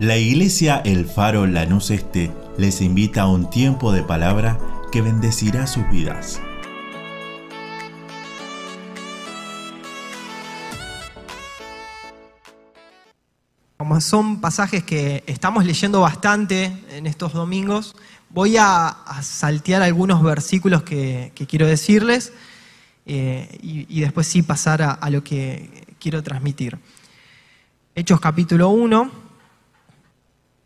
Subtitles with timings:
[0.00, 4.58] La iglesia El Faro Lanús Este les invita a un tiempo de palabra
[4.90, 6.40] que bendecirá sus vidas.
[13.76, 17.94] Como son pasajes que estamos leyendo bastante en estos domingos,
[18.30, 22.32] voy a, saltear algunos versículos que, quiero decirles
[23.04, 26.78] eh, y, después sí pasar a, a lo que quiero transmitir.
[27.94, 29.28] Hechos capítulo 1,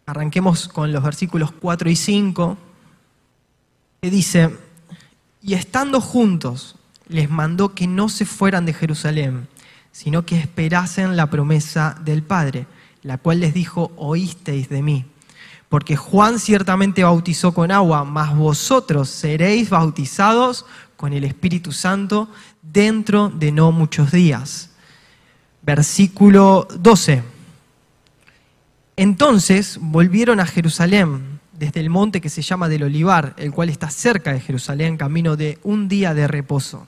[0.07, 2.59] Arranquemos con los versículos 4 y 5,
[4.03, 4.51] que dice,
[5.41, 6.77] y estando juntos,
[7.09, 9.48] les mandó que no se fueran de Jerusalén,
[9.93, 12.67] sino que esperasen la promesa del Padre,
[13.03, 15.05] la cual les dijo, oísteis de mí.
[15.69, 22.29] Porque Juan ciertamente bautizó con agua, mas vosotros seréis bautizados con el Espíritu Santo
[22.62, 24.71] dentro de no muchos días.
[25.62, 27.34] Versículo 12.
[28.97, 33.91] Entonces volvieron a Jerusalén desde el monte que se llama del Olivar, el cual está
[33.91, 36.87] cerca de Jerusalén, camino de un día de reposo.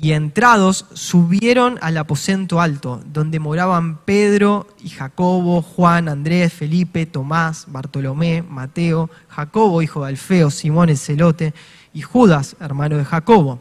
[0.00, 7.66] Y entrados subieron al aposento alto, donde moraban Pedro y Jacobo, Juan, Andrés, Felipe, Tomás,
[7.68, 11.52] Bartolomé, Mateo, Jacobo, hijo de Alfeo, Simón el celote,
[11.92, 13.58] y Judas, hermano de Jacobo.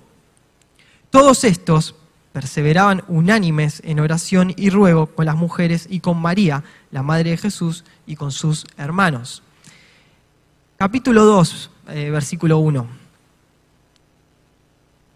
[1.09, 1.95] Todos estos
[2.31, 7.37] perseveraban unánimes en oración y ruego con las mujeres y con María, la madre de
[7.37, 9.43] Jesús, y con sus hermanos.
[10.77, 12.87] Capítulo 2, eh, versículo 1.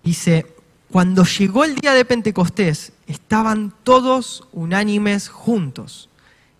[0.03, 0.45] Dice,
[0.91, 6.09] cuando llegó el día de Pentecostés, estaban todos unánimes juntos.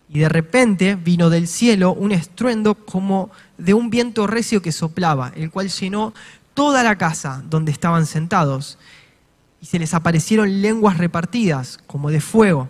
[0.08, 5.32] Y de repente vino del cielo un estruendo como de un viento recio que soplaba,
[5.36, 6.14] el cual llenó
[6.54, 8.78] toda la casa donde estaban sentados
[9.64, 12.68] y se les aparecieron lenguas repartidas como de fuego,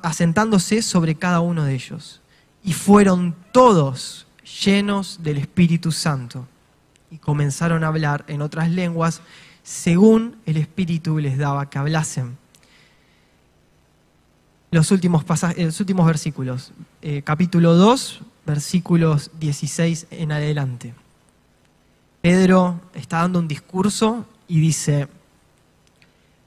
[0.00, 2.22] asentándose sobre cada uno de ellos.
[2.62, 4.26] Y fueron todos
[4.64, 6.48] llenos del Espíritu Santo
[7.10, 9.20] y comenzaron a hablar en otras lenguas
[9.62, 12.38] según el Espíritu les daba que hablasen.
[14.70, 15.22] Los últimos,
[15.58, 16.72] los últimos versículos,
[17.02, 20.94] eh, capítulo 2, versículos 16 en adelante.
[22.22, 25.08] Pedro está dando un discurso y dice,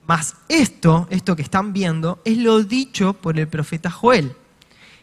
[0.07, 4.35] mas esto, esto que están viendo, es lo dicho por el profeta Joel.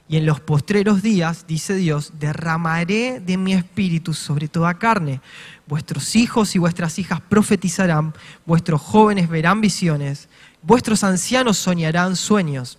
[0.09, 5.21] Y en los postreros días, dice Dios, derramaré de mi espíritu sobre toda carne.
[5.67, 10.29] Vuestros hijos y vuestras hijas profetizarán, vuestros jóvenes verán visiones,
[10.63, 12.79] vuestros ancianos soñarán sueños.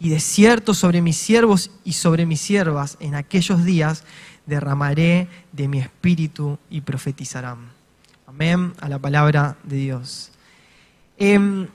[0.00, 4.04] Y de cierto sobre mis siervos y sobre mis siervas en aquellos días
[4.44, 7.70] derramaré de mi espíritu y profetizarán.
[8.26, 10.33] Amén a la palabra de Dios.
[11.16, 11.68] Em,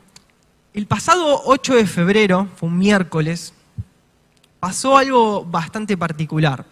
[0.73, 3.53] el pasado 8 de febrero, fue un miércoles,
[4.59, 6.65] pasó algo bastante particular.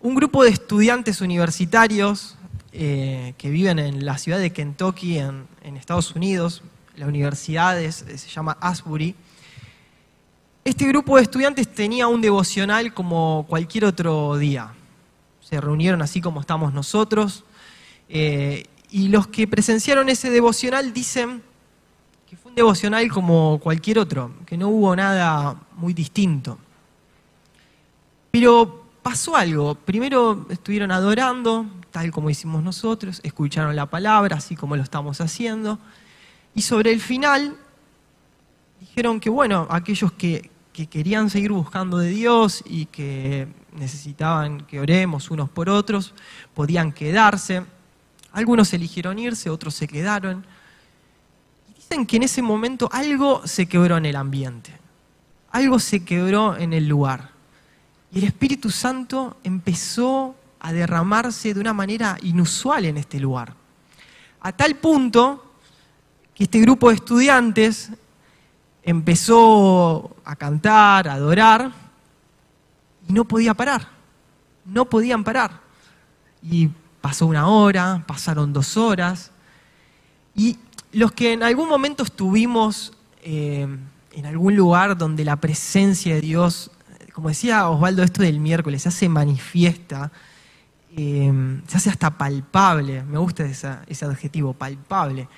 [0.00, 2.36] Un grupo de estudiantes universitarios
[2.72, 6.62] eh, que viven en la ciudad de Kentucky, en, Estados Unidos,
[6.96, 9.14] la universidad se llama Asbury,
[10.64, 14.72] este grupo de estudiantes tenía un devocional como cualquier otro día.
[15.40, 17.44] Se reunieron así como estamos nosotros.
[18.10, 21.42] Eh, y los que presenciaron ese devocional dicen
[22.48, 26.58] un devocional como cualquier otro, que no hubo nada muy distinto.
[28.30, 29.74] Pero pasó algo.
[29.74, 35.78] Primero estuvieron adorando, tal como hicimos nosotros, escucharon la palabra, así como lo estamos haciendo.
[36.54, 37.56] Y sobre el final
[38.80, 44.80] dijeron que, bueno, aquellos que, que querían seguir buscando de Dios y que necesitaban que
[44.80, 46.14] oremos unos por otros,
[46.54, 47.64] podían quedarse.
[48.32, 50.44] Algunos eligieron irse, otros se quedaron
[51.88, 54.78] dicen que en ese momento algo se quebró en el ambiente,
[55.50, 57.30] algo se quebró en el lugar.
[58.12, 63.54] Y el Espíritu Santo empezó a derramarse de una manera inusual en este lugar.
[64.40, 65.54] A tal punto
[66.34, 67.90] que este grupo de estudiantes
[68.82, 71.72] empezó a cantar, a adorar,
[73.08, 73.88] y no podía parar,
[74.66, 75.60] no podían parar.
[76.42, 76.68] Y
[77.00, 79.30] pasó una hora, pasaron dos horas,
[80.34, 80.58] y
[80.92, 82.92] los que en algún momento estuvimos
[83.22, 83.66] eh,
[84.12, 86.70] en algún lugar donde la presencia de Dios,
[87.12, 90.10] como decía Osvaldo, esto del miércoles, se hace manifiesta,
[90.96, 95.28] eh, se hace hasta palpable, me gusta ese adjetivo, palpable.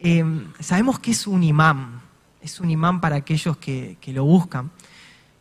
[0.00, 0.24] Eh,
[0.60, 2.00] sabemos que es un imán,
[2.40, 4.70] es un imán para aquellos que, que lo buscan.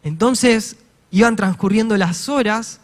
[0.04, 0.78] Entonces
[1.12, 2.82] iban transcurriendo las horas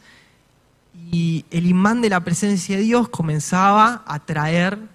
[1.12, 4.94] y el imán de la presencia de Dios comenzaba a traer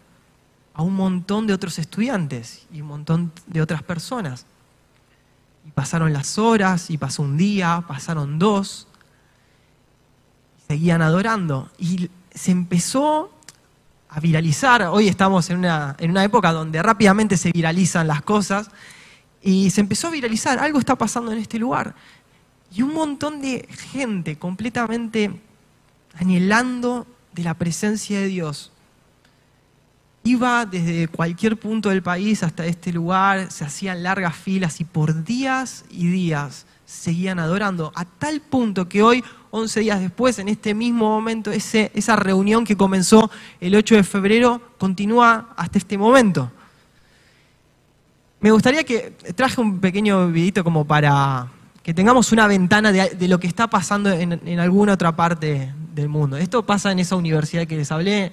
[0.81, 4.47] a un montón de otros estudiantes y un montón de otras personas.
[5.67, 8.88] Y pasaron las horas, y pasó un día, pasaron dos.
[10.69, 11.71] Seguían adorando.
[11.77, 13.31] Y se empezó
[14.09, 14.81] a viralizar.
[14.85, 18.71] Hoy estamos en una, en una época donde rápidamente se viralizan las cosas.
[19.43, 20.59] Y se empezó a viralizar.
[20.59, 21.94] Algo está pasando en este lugar.
[22.73, 25.31] Y un montón de gente completamente
[26.15, 28.73] anhelando de la presencia de Dios.
[30.22, 35.25] Iba desde cualquier punto del país hasta este lugar, se hacían largas filas y por
[35.25, 39.22] días y días seguían adorando, a tal punto que hoy,
[39.52, 43.31] 11 días después, en este mismo momento, esa reunión que comenzó
[43.61, 46.50] el 8 de febrero continúa hasta este momento.
[48.40, 51.49] Me gustaría que traje un pequeño videito como para
[51.82, 56.37] que tengamos una ventana de, lo que está pasando en, alguna otra parte del mundo.
[56.37, 58.32] Esto pasa en esa universidad que les hablé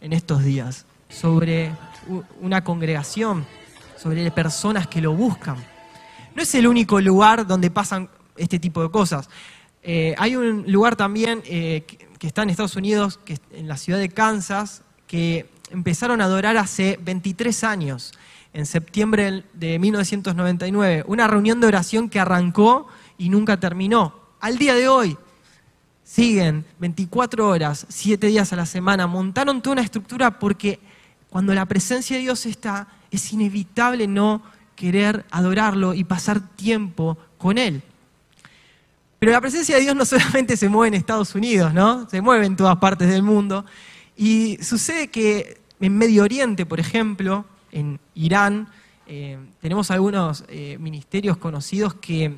[0.00, 1.72] en estos días, sobre
[2.40, 3.46] una congregación,
[3.96, 5.56] sobre personas que lo buscan.
[6.34, 9.28] No es el único lugar donde pasan este tipo de cosas.
[9.82, 11.84] Eh, hay un lugar también eh,
[12.18, 16.56] que, está en Estados Unidos, que en la ciudad de Kansas, que empezaron a adorar
[16.56, 18.12] hace 23 años
[18.52, 22.86] en septiembre de 1999, una reunión de oración que arrancó
[23.18, 24.14] y nunca terminó.
[24.40, 25.16] Al día de hoy
[26.04, 30.80] siguen 24 horas, 7 días a la semana, montaron toda una estructura porque
[31.32, 34.42] cuando la presencia de Dios está, es inevitable no
[34.76, 37.80] querer adorarlo y pasar tiempo con Él.
[39.18, 42.06] Pero la presencia de Dios no solamente se mueve en Estados Unidos, ¿no?
[42.10, 43.64] Se mueve en todas partes del mundo.
[44.14, 48.68] Y sucede que en Medio Oriente, por ejemplo, en Irán.
[49.06, 52.36] Eh, tenemos algunos eh, ministerios conocidos que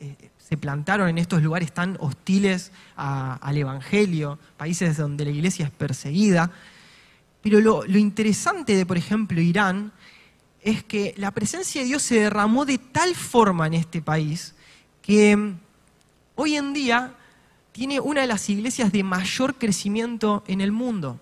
[0.00, 5.70] eh, se plantaron en estos lugares tan hostiles al Evangelio, países donde la iglesia es
[5.70, 6.50] perseguida.
[7.44, 9.92] Pero lo, interesante de, por ejemplo, Irán
[10.62, 14.54] es que la presencia de Dios se derramó de tal forma en este país
[15.02, 15.58] que mm,
[16.36, 17.12] hoy en día
[17.72, 21.20] tiene una de las iglesias de mayor crecimiento en el mundo.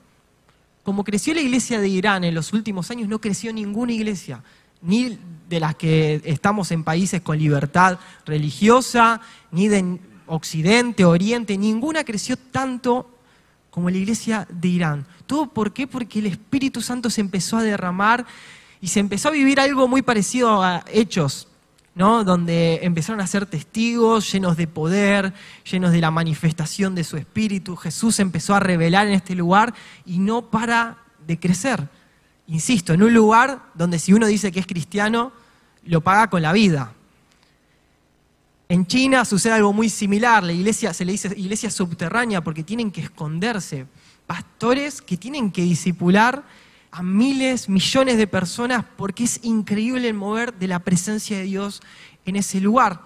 [0.84, 4.44] Como creció la iglesia de Irán en los últimos años, no creció ninguna iglesia,
[4.80, 9.20] ni de las que estamos en países con libertad religiosa,
[9.50, 13.11] ni de Occidente, Oriente, ninguna creció tanto
[13.72, 15.06] como la iglesia de Irán.
[15.26, 15.88] ¿Todo por qué?
[15.88, 18.24] Porque el Espíritu Santo se empezó a derramar
[18.80, 21.48] y se empezó a vivir algo muy parecido a Hechos
[21.94, 25.32] donde empezaron a ser testigos, llenos de poder,
[25.70, 27.76] llenos de la manifestación de su espíritu.
[27.76, 29.74] Jesús empezó a revelar en este lugar
[30.06, 31.88] y no para de crecer.
[32.46, 35.32] Insisto, en un lugar donde si uno dice que es cristiano,
[35.84, 36.92] lo paga con la vida.
[38.82, 42.90] En China sucede algo muy similar, la iglesia se le dice iglesia subterránea porque tienen
[42.90, 43.86] que esconderse,
[44.26, 46.42] pastores que tienen que disipular
[46.90, 51.80] a miles, millones de personas porque es increíble el mover de la presencia de Dios
[52.26, 53.02] en ese lugar.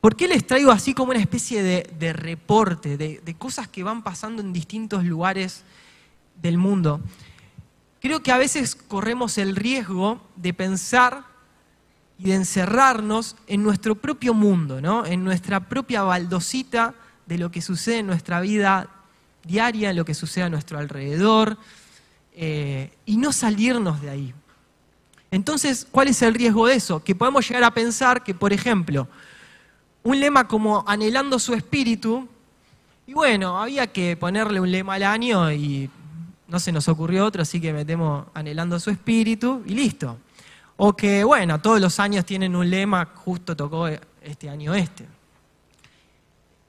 [0.00, 4.02] ¿Por qué les traigo así como una especie de, reporte, de, de cosas que van
[4.02, 5.62] pasando en distintos lugares
[6.42, 7.00] del mundo?
[8.00, 11.32] Creo que a veces corremos el riesgo de pensar
[12.18, 15.04] y de encerrarnos en nuestro propio mundo, ¿no?
[15.04, 16.94] en nuestra propia baldosita
[17.26, 18.88] de lo que sucede en nuestra vida
[19.42, 21.58] diaria, en lo que sucede a nuestro alrededor,
[22.36, 24.34] eh, y no salirnos de ahí.
[25.30, 27.02] Entonces, ¿cuál es el riesgo de eso?
[27.02, 29.08] Que podemos llegar a pensar que, por ejemplo,
[30.02, 32.28] un lema como anhelando su espíritu,
[33.06, 35.90] y bueno, había que ponerle un lema al año y
[36.48, 40.18] no se nos ocurrió otro, así que metemos anhelando su espíritu y listo.
[40.76, 43.86] O que, bueno, todos los años tienen un lema, justo tocó
[44.22, 45.06] este año este.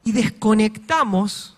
[0.03, 1.55] Y desconectamos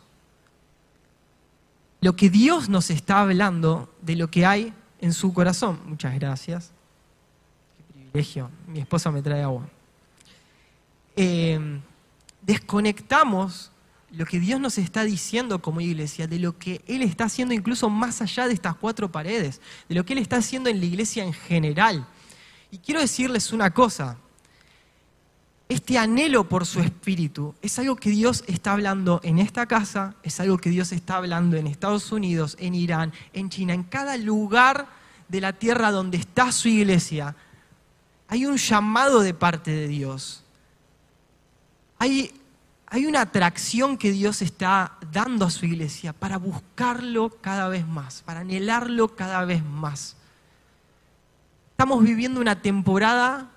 [1.99, 5.79] lo que Dios nos está hablando de lo que hay en su corazón.
[5.85, 6.71] Muchas gracias.
[7.77, 8.49] Qué privilegio.
[8.67, 9.67] Mi esposa me trae agua.
[11.15, 11.81] Eh,
[12.41, 13.71] desconectamos
[14.11, 17.89] lo que Dios nos está diciendo como iglesia, de lo que Él está haciendo incluso
[17.89, 21.23] más allá de estas cuatro paredes, de lo que Él está haciendo en la iglesia
[21.23, 22.07] en general.
[22.71, 24.17] Y quiero decirles una cosa,
[25.69, 30.39] este anhelo por su espíritu es algo que Dios está hablando en esta casa, es
[30.39, 34.87] algo que Dios está hablando en Estados Unidos, en Irán, en China, en cada lugar
[35.27, 37.35] de la tierra donde está su iglesia.
[38.29, 40.43] Hay un llamado de parte de Dios.
[41.99, 42.31] Hay,
[42.85, 48.21] hay una atracción que Dios está dando a su iglesia para buscarlo cada vez más,
[48.21, 50.15] para anhelarlo cada vez más.
[51.77, 53.51] Estamos viviendo una temporada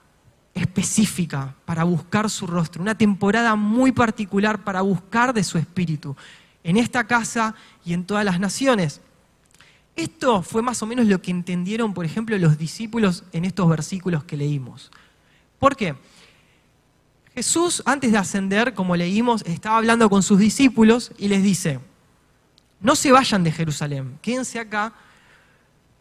[0.52, 6.14] específica para buscar su rostro, una temporada muy particular para buscar de su espíritu,
[6.62, 9.00] en esta casa y en todas las naciones.
[9.96, 14.22] Esto fue más o menos lo que entendieron, por ejemplo, los discípulos en estos versículos
[14.24, 14.90] que leímos.
[15.58, 15.94] ¿Por qué?
[17.34, 21.80] Jesús, antes de ascender, como leímos, estaba hablando con sus discípulos y les dice,
[22.80, 24.92] no se vayan de Jerusalén, quédense acá,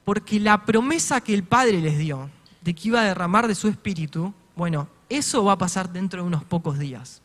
[0.09, 3.67] porque la promesa que el Padre les dio de que iba a derramar de su
[3.67, 7.21] espíritu, bueno, eso va a pasar dentro de unos pocos días.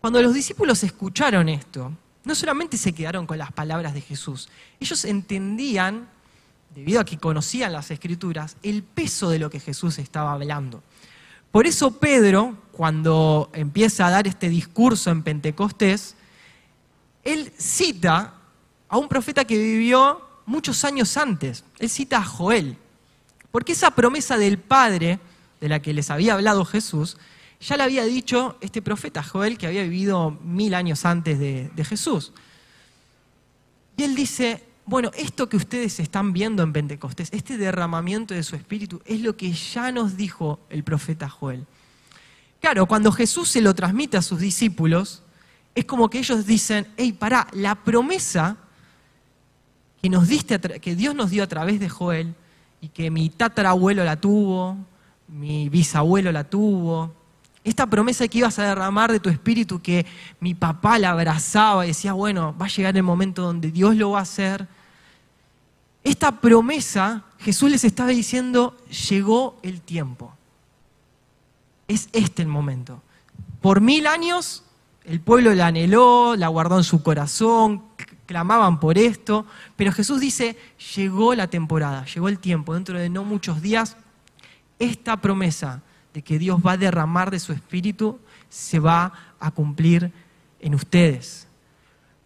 [0.00, 4.48] Cuando los discípulos escucharon esto, no solamente se quedaron con las palabras de Jesús,
[4.78, 6.08] ellos entendían,
[6.76, 10.84] debido a que conocían las escrituras, el peso de lo que Jesús estaba hablando.
[11.50, 16.14] Por eso Pedro, cuando empieza a dar este discurso en Pentecostés,
[17.24, 18.34] él cita
[18.88, 21.64] a un profeta que vivió muchos años antes.
[21.78, 22.78] Él cita a Joel.
[23.50, 25.18] Porque esa promesa del Padre,
[25.60, 27.16] de la que les había hablado Jesús,
[27.60, 31.84] ya le había dicho este profeta Joel que había vivido mil años antes de, de
[31.84, 32.32] Jesús.
[33.96, 38.56] Y él dice, bueno, esto que ustedes están viendo en Pentecostés, este derramamiento de su
[38.56, 41.66] espíritu, es lo que ya nos dijo el profeta Joel.
[42.60, 45.22] Claro, cuando Jesús se lo transmite a sus discípulos,
[45.74, 48.56] es como que ellos dicen, hey, pará, la promesa
[50.00, 52.34] que, Dios nos dio a través de Joel,
[52.80, 54.76] y que mi tatarabuelo la tuvo,
[55.28, 57.12] mi bisabuelo la tuvo,
[57.64, 60.06] esta promesa que ibas a derramar de tu espíritu, que
[60.38, 64.12] mi papá la abrazaba y decía, bueno, va a llegar el momento donde Dios lo
[64.12, 64.68] va a hacer.
[66.04, 68.76] Esta promesa, Jesús les estaba diciendo,
[69.08, 70.32] llegó el tiempo.
[71.88, 73.02] Es este el momento.
[73.60, 74.62] Por mil años
[75.04, 77.82] el pueblo la anheló, la guardó en su corazón,
[78.26, 80.56] clamaban por esto, pero Jesús dice,
[80.94, 83.96] llegó la temporada, llegó el tiempo, dentro de no muchos días,
[84.78, 88.18] esta promesa de que Dios va a derramar de su espíritu
[88.48, 90.12] se va a cumplir
[90.60, 91.46] en ustedes.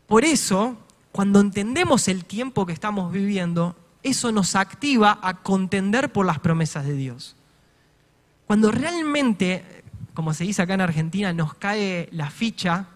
[0.06, 0.76] Por eso,
[1.12, 6.84] cuando entendemos el tiempo que estamos viviendo, eso nos activa a contender por las promesas
[6.86, 7.36] de Dios.
[8.46, 12.86] Cuando realmente, como se dice acá en Argentina, nos cae la ficha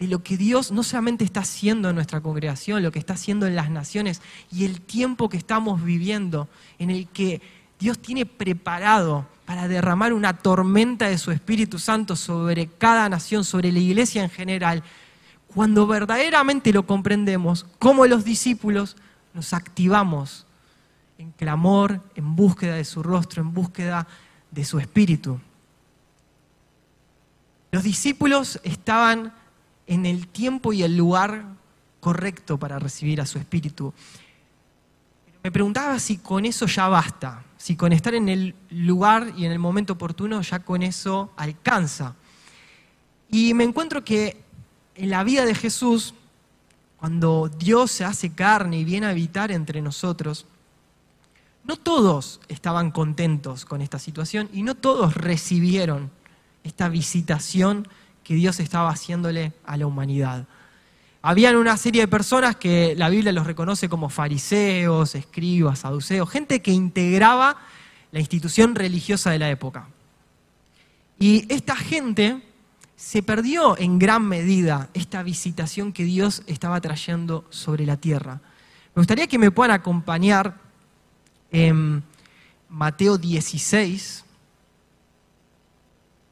[0.00, 3.46] de lo que Dios no solamente está haciendo en nuestra congregación, lo que está haciendo
[3.46, 7.42] en las naciones y el tiempo que estamos viviendo, en el que
[7.78, 13.70] Dios tiene preparado para derramar una tormenta de su Espíritu Santo sobre cada nación, sobre
[13.72, 14.82] la iglesia en general,
[15.48, 18.96] cuando verdaderamente lo comprendemos, como los discípulos
[19.34, 20.46] nos activamos
[21.18, 24.06] en clamor, en búsqueda de su rostro, en búsqueda
[24.50, 25.38] de su Espíritu.
[27.70, 29.34] Los discípulos estaban
[29.90, 31.44] en el tiempo y el lugar
[31.98, 33.92] correcto para recibir a su espíritu.
[35.42, 39.52] Me preguntaba si con eso ya basta, si con estar en el lugar y en
[39.52, 42.14] el momento oportuno ya con eso alcanza.
[43.28, 44.40] Y me encuentro que
[44.94, 46.14] en la vida de Jesús,
[46.96, 50.46] cuando Dios se hace carne y viene a habitar entre nosotros,
[51.64, 56.12] no todos estaban contentos con esta situación y no todos recibieron
[56.62, 57.88] esta visitación
[58.30, 60.46] que Dios estaba haciéndole a la humanidad.
[61.20, 66.62] Habían una serie de personas que la Biblia los reconoce como fariseos, escribas, saduceos, gente
[66.62, 67.56] que integraba
[68.12, 69.88] la institución religiosa de la época.
[71.18, 72.40] Y esta gente
[72.94, 78.40] se perdió en gran medida esta visitación que Dios estaba trayendo sobre la tierra.
[78.94, 80.56] Me gustaría que me puedan acompañar
[81.50, 82.04] en
[82.68, 84.24] Mateo 16,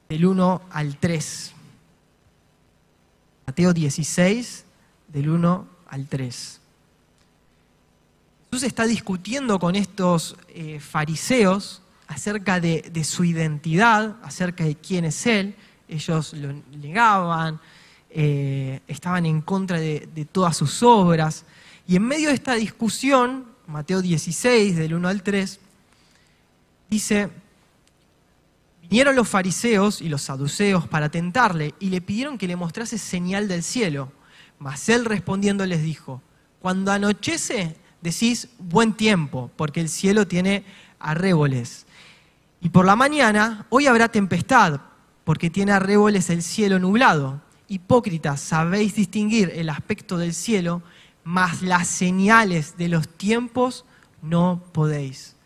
[0.08, 1.54] del 1 al 3.
[3.48, 4.66] Mateo 16,
[5.08, 6.60] del 1 al 3.
[8.50, 15.26] Jesús está discutiendo con estos eh, fariseos acerca de, su identidad, acerca de quién es
[15.26, 15.54] Él.
[15.88, 17.58] Ellos lo negaban,
[18.10, 21.46] eh, estaban en contra de, de todas sus obras.
[21.86, 25.58] Y en medio de esta discusión, Mateo 16, del 1 al 3,
[26.90, 27.30] dice,
[28.88, 33.46] Vinieron los fariseos y los saduceos para tentarle y le pidieron que le mostrase señal
[33.46, 34.12] del cielo.
[34.58, 36.22] Mas él respondiendo les dijo,
[36.60, 40.64] cuando anochece decís buen tiempo, porque el cielo tiene
[40.98, 41.86] arréboles.
[42.60, 44.80] Y por la mañana, hoy habrá tempestad,
[45.24, 47.42] porque tiene arréboles el cielo nublado.
[47.68, 50.82] Hipócritas, sabéis distinguir el aspecto del cielo,
[51.24, 53.84] mas las señales de los tiempos
[54.22, 55.36] no podéis.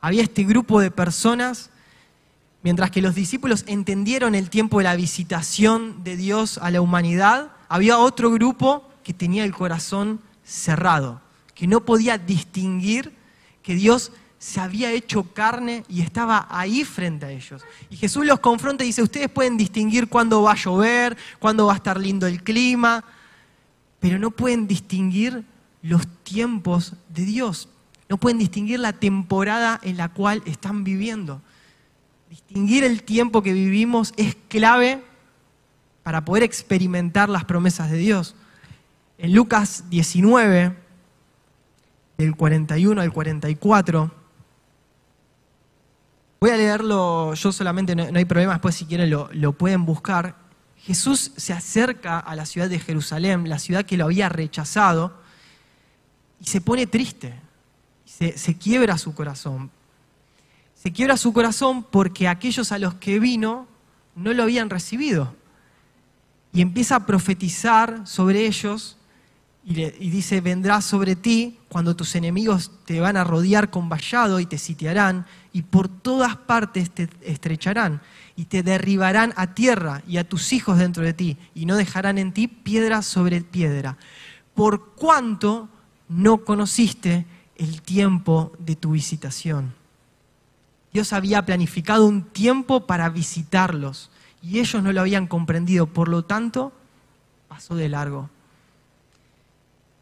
[0.00, 1.70] Había este grupo de personas
[2.62, 7.52] Mientras que los discípulos entendieron el tiempo de la visitación de Dios a la humanidad,
[7.68, 11.22] había otro grupo que tenía el corazón cerrado,
[11.54, 13.14] que no podía distinguir
[13.62, 17.62] que Dios se había hecho carne y estaba ahí frente a ellos.
[17.90, 21.74] Y Jesús los confronta y dice, ustedes pueden distinguir cuándo va a llover, cuándo va
[21.74, 23.04] a estar lindo el clima,
[24.00, 25.44] pero no pueden distinguir
[25.82, 27.68] los tiempos de Dios,
[28.08, 31.42] no pueden distinguir la temporada en la cual están viviendo.
[32.30, 35.02] Distinguir el tiempo que vivimos es clave
[36.04, 38.36] para poder experimentar las promesas de Dios.
[39.18, 40.76] En Lucas 19,
[42.18, 44.14] del 41 al 44,
[46.40, 50.36] voy a leerlo yo solamente, no, hay problema, después si quieren lo, pueden buscar.
[50.76, 55.18] Jesús se acerca a la ciudad de Jerusalén, la ciudad que lo había rechazado,
[56.40, 57.34] y se pone triste,
[58.04, 59.72] se quiebra su corazón.
[60.82, 63.68] Se quiebra su corazón porque aquellos a los que vino
[64.16, 65.36] no lo habían recibido.
[66.54, 68.96] Y empieza a profetizar sobre ellos
[69.62, 69.74] y,
[70.08, 74.56] dice, vendrá sobre ti cuando tus enemigos te van a rodear con vallado y te
[74.56, 78.00] sitiarán y por todas partes te estrecharán
[78.34, 82.16] y te derribarán a tierra y a tus hijos dentro de ti y no dejarán
[82.16, 83.98] en ti piedra sobre piedra.
[84.54, 85.68] Por cuanto
[86.08, 89.78] no conociste el tiempo de tu visitación.
[90.92, 94.10] Dios había planificado un tiempo para visitarlos
[94.42, 96.72] y ellos no lo habían comprendido, por lo tanto,
[97.48, 98.30] pasó de largo.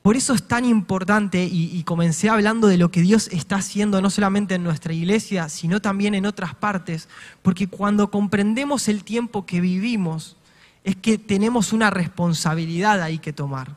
[0.02, 4.08] Por eso es tan importante, y, comencé hablando de lo que Dios está haciendo no
[4.08, 7.08] solamente en nuestra iglesia, sino también en otras partes,
[7.42, 10.36] porque cuando comprendemos el tiempo que vivimos,
[10.84, 13.76] es que tenemos una responsabilidad ahí que tomar.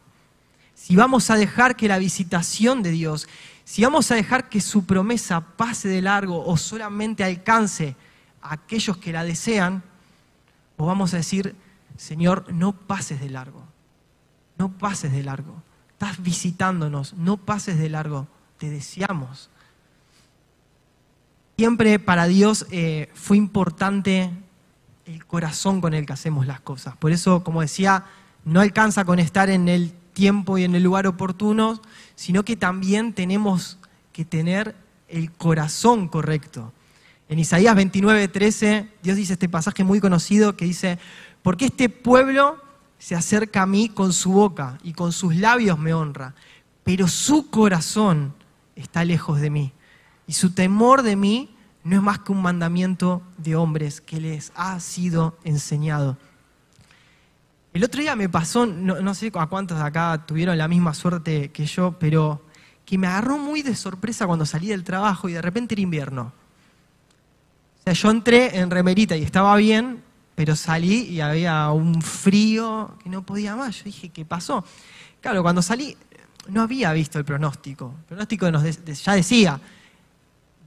[0.74, 3.28] Si vamos a dejar que la visitación de Dios,
[3.72, 7.96] si vamos a dejar que su promesa pase de largo o solamente alcance
[8.42, 9.82] a aquellos que la desean,
[10.76, 11.56] o vamos a decir,
[11.96, 13.64] Señor, no pases de largo,
[14.58, 19.50] no pases de largo, estás visitándonos, no pases de largo, te deseamos.
[21.56, 24.32] Siempre para Dios eh, fue importante
[25.06, 26.98] el corazón con el que hacemos las cosas.
[26.98, 28.04] Por eso, como decía,
[28.44, 31.82] no alcanza con estar en el tiempo y en el lugar oportuno,
[32.22, 33.80] sino que también tenemos
[34.14, 34.76] que tener
[35.08, 36.72] el corazón correcto.
[37.28, 41.00] En Isaías 29, 13, Dios dice este pasaje muy conocido que dice,
[41.42, 42.64] porque este pueblo
[43.00, 46.36] se acerca a mí con su boca y con sus labios me honra,
[46.84, 48.36] pero su corazón
[48.76, 49.74] está lejos de mí
[50.28, 54.52] y su temor de mí no es más que un mandamiento de hombres que les
[54.54, 56.20] ha sido enseñado.
[57.74, 61.52] El otro día me pasó, no, sé a cuántos de acá tuvieron la misma suerte
[61.52, 62.46] que yo, pero
[62.84, 66.34] que me agarró muy de sorpresa cuando salí del trabajo y de repente era invierno.
[67.80, 70.04] O sea, yo entré en remerita y estaba bien,
[70.36, 73.78] pero salí y había un frío que no podía más.
[73.78, 74.66] Yo dije, ¿qué pasó?
[75.22, 75.96] Claro, cuando salí
[76.50, 77.94] no había visto el pronóstico.
[78.00, 79.60] El pronóstico nos ya decía,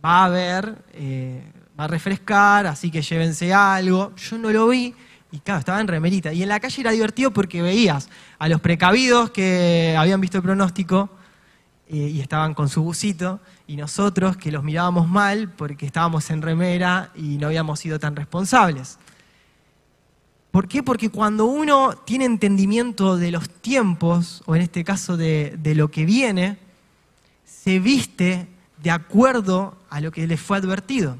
[0.02, 4.14] va a haber, eh, va a refrescar, así que llévense algo.
[4.16, 4.94] Yo no lo vi
[5.34, 6.32] y claro, estaba en remerita.
[6.32, 10.44] Y en la calle era divertido porque veías a los precavidos que habían visto el
[10.44, 11.10] pronóstico
[11.88, 16.40] eh, y estaban con su busito, y nosotros que los mirábamos mal porque estábamos en
[16.40, 18.96] remera y no habíamos sido tan responsables.
[20.52, 20.84] ¿Por qué?
[20.84, 25.90] Porque cuando uno tiene entendimiento de los tiempos, o en este caso de, de lo
[25.90, 26.58] que viene,
[27.44, 28.46] se viste
[28.80, 31.18] de acuerdo a lo que le fue advertido.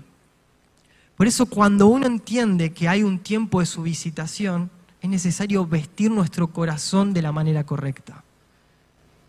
[1.17, 6.11] Por eso cuando uno entiende que hay un tiempo de su visitación, es necesario vestir
[6.11, 8.25] nuestro corazón de la manera correcta.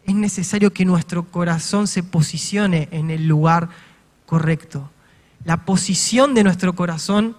[0.06, 3.70] Es necesario que nuestro corazón se posicione en el lugar
[4.26, 4.90] correcto.
[5.44, 7.36] La posición de nuestro corazón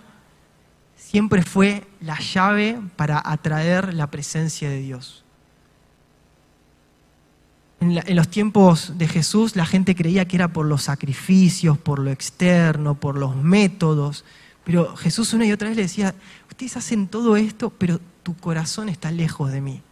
[0.96, 5.25] siempre fue la llave para atraer la presencia de Dios.
[7.80, 12.10] En, los tiempos de Jesús la gente creía que era por los sacrificios, por lo
[12.10, 14.24] externo, por los métodos,
[14.64, 16.14] pero Jesús una y otra vez le decía,
[16.48, 19.82] ustedes hacen todo esto, pero tu corazón está lejos de mí.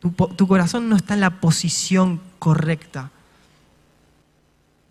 [0.00, 3.10] Tu, tu corazón no está en la posición correcta.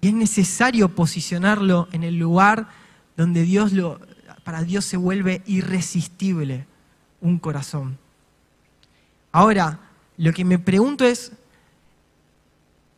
[0.01, 2.67] Y es necesario posicionarlo en el lugar
[3.15, 3.99] donde Dios lo,
[4.43, 6.67] para Dios se vuelve irresistible
[7.19, 7.97] un corazón.
[9.31, 9.79] Ahora,
[10.17, 11.31] lo que me pregunto es,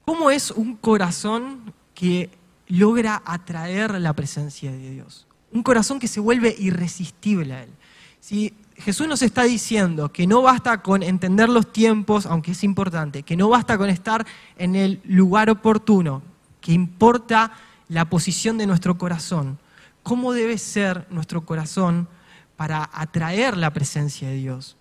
[0.10, 2.32] ¿Cómo es un corazón que
[2.68, 5.28] logra atraer la presencia de Dios?
[5.52, 7.70] Un corazón que se vuelve irresistible a Él.
[8.20, 13.22] Si Jesús nos está diciendo que no basta con entender los tiempos, aunque es importante,
[13.22, 14.26] que no basta con estar
[14.58, 16.24] en el lugar oportuno,
[16.60, 17.52] que importa
[17.88, 19.60] la posición de nuestro corazón.
[20.02, 22.08] ¿Cómo debe ser nuestro corazón
[22.56, 24.76] para atraer la presencia de Dios?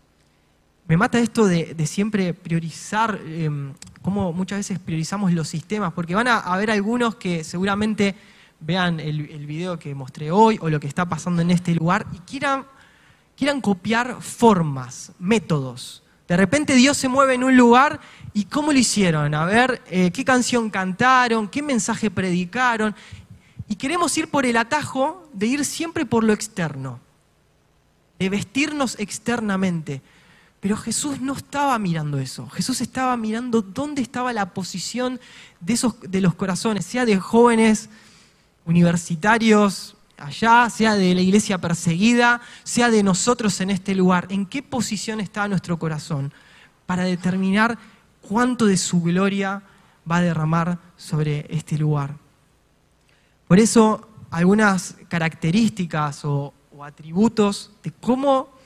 [0.89, 6.29] Me mata esto de, siempre priorizar em, cómo muchas veces priorizamos los sistemas, porque van
[6.29, 8.15] a haber algunos que seguramente
[8.59, 12.19] vean el, video que mostré hoy o lo que está pasando en este lugar y
[12.21, 12.65] quieran,
[13.37, 16.03] quieran copiar formas, métodos.
[16.27, 18.01] De repente Dios se mueve en un lugar
[18.33, 22.97] y cómo lo hicieron, a ver eh, qué canción cantaron, qué mensaje predicaron.
[23.69, 26.99] Y queremos ir por el atajo de ir siempre por lo externo,
[28.19, 30.01] de vestirnos externamente.
[30.61, 32.49] Pero Jesús no estaba mirando eso.
[32.49, 35.21] Jesús estaba mirando dónde estaba la posición
[35.61, 37.89] de, esos, de los corazones, sea de jóvenes,
[38.65, 44.27] universitarios, allá, sea de la iglesia perseguida, sea de nosotros en este lugar.
[44.31, 46.33] ¿En qué posición está nuestro corazón?
[46.87, 47.79] Para determinar
[48.21, 49.63] cuánto de su gloria
[50.11, 52.17] va a derramar sobre este lugar.
[53.47, 58.58] Por eso, algunas características o, o atributos de cómo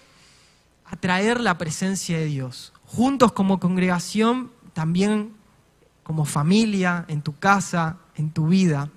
[0.93, 2.73] atraer la presencia de Dios.
[2.85, 5.33] Juntos como congregación, también
[6.03, 8.91] como familia, en tu casa, en tu vida.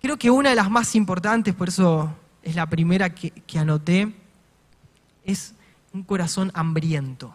[0.00, 4.14] creo que una de las más importantes, por eso es la primera que, que anoté,
[5.24, 5.54] es
[5.92, 7.32] un corazón hambriento,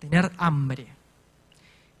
[0.00, 0.88] tener hambre.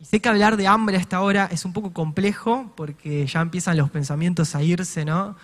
[0.00, 3.40] Y sé que hablar de hambre a esta hora es un poco complejo porque ya
[3.40, 5.36] empiezan los pensamientos a irse, ¿no?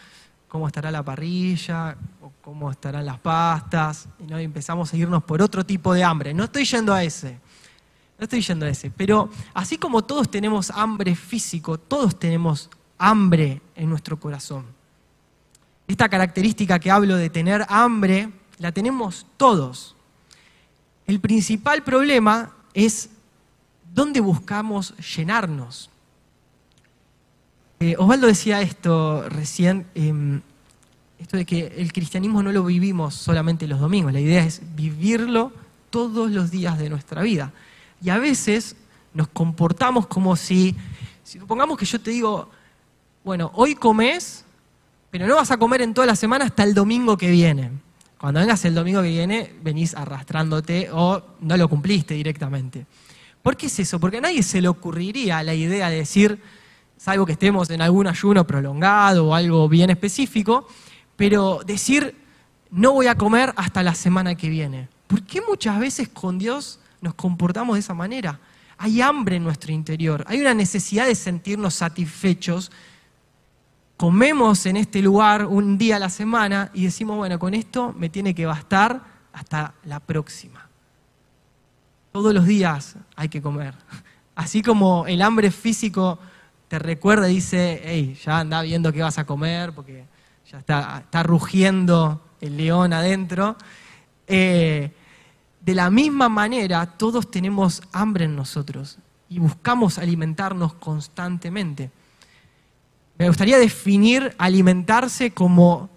[0.51, 4.37] Cómo estará la parrilla, o cómo estarán las pastas, y, ¿no?
[4.37, 6.35] empezamos a irnos por otro tipo de hambre.
[6.35, 7.39] No estoy yendo a ese,
[8.19, 13.63] no estoy yendo a ese, pero así como todos tenemos hambre físico, todos tenemos hambre
[13.77, 14.67] en nuestro corazón.
[15.87, 19.95] Esta característica que hablo de tener hambre, la tenemos todos.
[21.07, 23.09] El principal problema es
[23.95, 25.91] dónde buscamos llenarnos.
[27.83, 30.43] Eh, Osvaldo decía esto recién, em,
[31.19, 35.51] esto de que el cristianismo no lo vivimos solamente los domingos, la idea es vivirlo
[35.88, 37.55] todos los días de nuestra vida.
[38.03, 38.77] Y a veces
[39.14, 40.77] nos comportamos como si,
[41.25, 42.51] si supongamos que yo te digo,
[43.25, 44.45] bueno, hoy comes,
[45.11, 47.71] pero no vas a comer en toda la semana hasta el domingo que viene.
[48.19, 52.85] Cuando vengas el domingo que viene, venís arrastrándote o no lo cumpliste directamente.
[53.43, 53.99] ¿Por qué es eso?
[53.99, 56.43] Porque a nadie se le ocurriría la idea de decir,
[57.01, 60.69] salvo que estemos en algún ayuno prolongado o algo bien específico,
[61.17, 62.15] pero decir,
[62.71, 64.87] no voy a comer hasta la semana que viene.
[65.07, 68.39] ¿Por qué muchas veces con Dios nos comportamos de esa manera?
[68.77, 72.71] Hay hambre en nuestro interior, hay una necesidad de sentirnos satisfechos.
[73.97, 78.11] Comemos en este lugar un día a la semana y decimos, bueno, con esto me
[78.11, 80.69] tiene que bastar hasta la próxima.
[82.13, 83.75] Todos los días hay que comer.
[84.35, 86.19] Así como el hambre físico
[86.70, 90.04] te recuerda y dice, hey, ya anda viendo qué vas a comer, porque
[90.48, 93.56] ya está, está rugiendo el león adentro.
[94.28, 94.92] Eh,
[95.61, 101.90] de la misma manera, todos tenemos hambre en nosotros y buscamos alimentarnos constantemente.
[103.18, 105.90] Me gustaría definir alimentarse como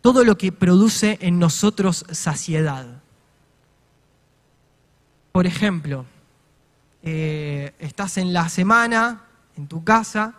[0.00, 3.02] todo lo que produce en nosotros saciedad.
[5.32, 6.06] Por ejemplo,
[7.02, 9.25] eh, estás en la semana
[9.56, 10.34] en tu casa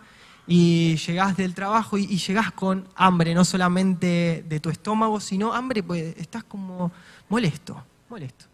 [0.46, 5.82] y llegás del trabajo y, llegás con hambre, no solamente de tu estómago, sino hambre,
[5.82, 6.90] pues estás como
[7.28, 8.46] molesto, molesto,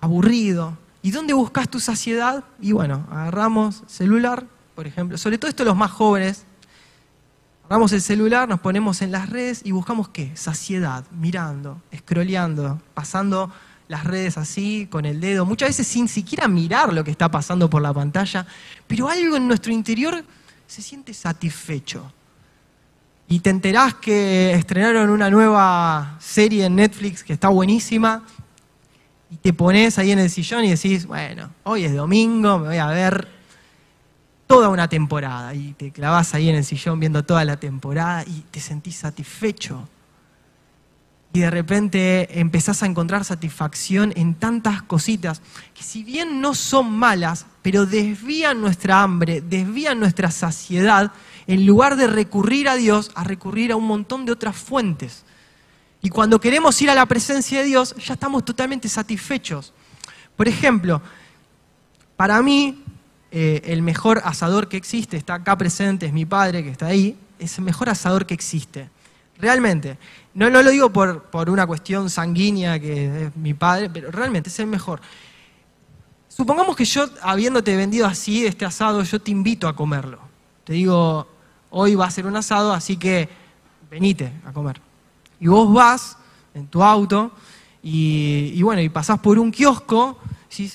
[0.00, 0.78] aburrido.
[1.02, 2.44] ¿Y dónde buscas tu saciedad?
[2.60, 6.46] Y bueno, agarramos celular, por ejemplo, sobre todo esto los más jóvenes,
[7.66, 10.34] agarramos el celular, nos ponemos en las redes y buscamos qué?
[10.34, 13.52] Saciedad, mirando, scrolleando, pasando
[13.92, 17.68] las redes así, con el dedo, muchas veces sin siquiera mirar lo que está pasando
[17.68, 18.46] por la pantalla,
[18.86, 20.24] pero algo en nuestro interior
[20.66, 22.10] se siente satisfecho.
[23.28, 28.24] Y te enterás que estrenaron una nueva serie en Netflix que está buenísima,
[29.30, 32.78] y te pones ahí en el sillón y decís, bueno, hoy es domingo, me voy
[32.78, 33.28] a ver
[34.46, 35.54] toda una temporada.
[35.54, 39.88] Y te clavas ahí en el sillón viendo toda la temporada y te sentís satisfecho
[41.32, 45.40] y de repente empezás a encontrar satisfacción en tantas cositas
[45.74, 51.12] que si bien no son malas, pero desvían nuestra hambre, desvían nuestra saciedad,
[51.46, 55.24] en lugar de recurrir a Dios, a recurrir a un montón de otras fuentes.
[56.02, 59.72] Y cuando queremos ir a la presencia de Dios, ya estamos totalmente satisfechos.
[60.36, 61.00] Por ejemplo,
[62.16, 62.82] para mí,
[63.30, 67.16] eh, el mejor asador que existe, está acá presente, es mi padre que está ahí,
[67.38, 68.90] es el mejor asador que existe.
[69.42, 69.98] Realmente.
[70.34, 74.58] No, lo digo por, por una cuestión sanguínea que es mi padre, pero realmente es
[74.60, 75.00] el mejor.
[76.28, 80.20] Supongamos que yo, habiéndote vendido así este asado, yo te invito a comerlo.
[80.62, 81.26] Te digo,
[81.70, 83.28] hoy va a ser un asado, así que
[83.90, 84.80] venite a comer.
[85.40, 86.16] Y vos vas
[86.54, 87.32] en tu auto
[87.82, 90.18] y, bueno, y pasás por un kiosco,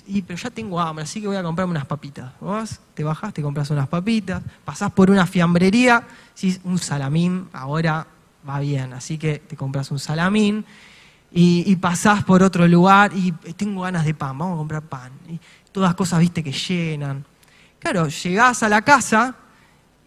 [0.08, 2.34] y, pero ya tengo hambre, así que voy a comprarme unas papitas.
[2.42, 6.06] Vos te bajás, te compras unas papitas, pasás por una fiambrería,
[6.66, 8.06] un salamín, ahora
[8.48, 8.94] va bien.
[8.94, 10.66] Así que te compras un salamín
[11.32, 15.12] y, pasás por otro lugar y tengo ganas de pan, vamos a comprar pan.
[15.30, 15.40] Y
[15.72, 17.26] todas cosas, viste, que llenan.
[17.80, 19.36] Claro, llegás a la casa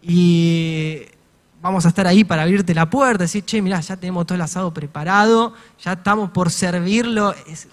[0.02, 1.02] y
[1.62, 4.42] vamos a estar ahí para abrirte la puerta, decir, che, mirá, ya tenemos todo el
[4.42, 7.68] asado preparado, ya estamos por servirlo, es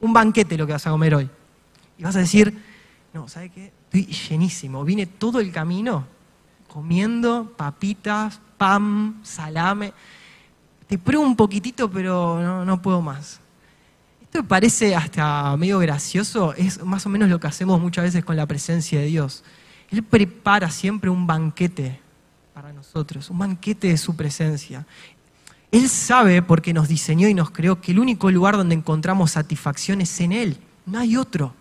[0.00, 1.28] un banquete lo que vas a comer hoy.
[1.98, 2.56] Y vas a decir,
[3.12, 3.72] no, ¿sabes qué?
[3.84, 6.06] Estoy llenísimo, vine todo el camino
[6.68, 9.92] comiendo papitas, pan, salame.
[10.86, 13.40] Te pruebo un poquitito, pero no, no puedo más.
[14.22, 18.24] Esto me parece hasta medio gracioso, es más o menos lo que hacemos muchas veces
[18.24, 19.44] con la presencia de Dios.
[19.90, 22.00] Él prepara siempre un banquete
[22.52, 24.86] para nosotros, un banquete de su presencia.
[25.70, 30.00] Él sabe, porque nos diseñó y nos creó, que el único lugar donde encontramos satisfacción
[30.00, 31.54] es en Él, no hay otro.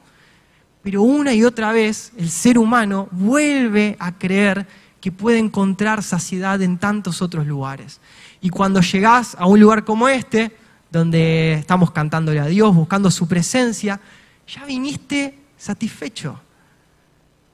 [0.82, 4.68] Pero una y otra vez el ser humano vuelve a creer
[5.06, 8.02] que puede encontrar saciedad en tantos otros lugares.
[8.42, 10.58] Y cuando llegás a un lugar como este,
[10.90, 14.02] donde estamos cantándole a Dios, buscando su presencia,
[14.48, 16.42] ya viniste satisfecho,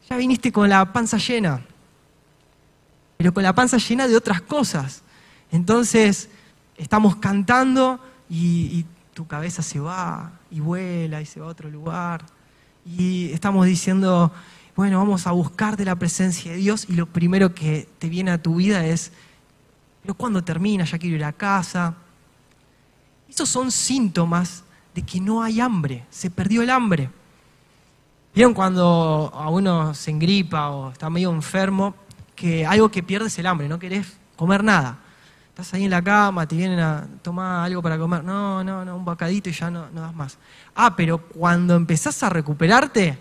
[0.09, 1.59] ya viniste con la panza llena
[3.17, 5.03] pero con la panza llena de otras cosas.
[5.51, 6.29] Entonces,
[6.77, 12.25] estamos cantando y, tu cabeza se va y vuela y se va a otro lugar.
[12.85, 14.31] Y estamos diciendo,
[14.75, 18.31] bueno, vamos a buscar de la presencia de Dios y lo primero que te viene
[18.31, 19.11] a tu vida es,
[20.01, 20.85] pero ¿cuándo termina?
[20.85, 21.95] Ya quiero ir a casa.
[23.29, 24.63] Esos son síntomas
[24.95, 27.09] de que no hay hambre, se perdió el hambre.
[28.33, 31.93] ¿Vieron cuando a uno se engripa o está medio enfermo
[32.35, 34.97] que algo que pierdes el hambre, no querés comer nada.
[35.49, 38.23] Estás ahí en la cama, te vienen a tomar algo para comer.
[38.23, 40.37] No, no, no, un bocadito y ya no, no das más.
[40.73, 43.19] Ah, pero cuando empezás a recuperarte,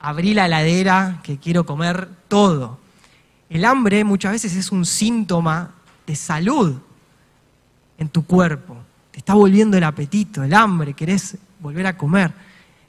[0.00, 2.78] abrí la heladera que quiero comer todo.
[3.50, 5.74] El hambre muchas veces es un síntoma
[6.06, 6.76] de salud
[7.98, 8.76] en tu cuerpo.
[9.10, 12.32] Te está volviendo el apetito, el hambre, querés volver a comer.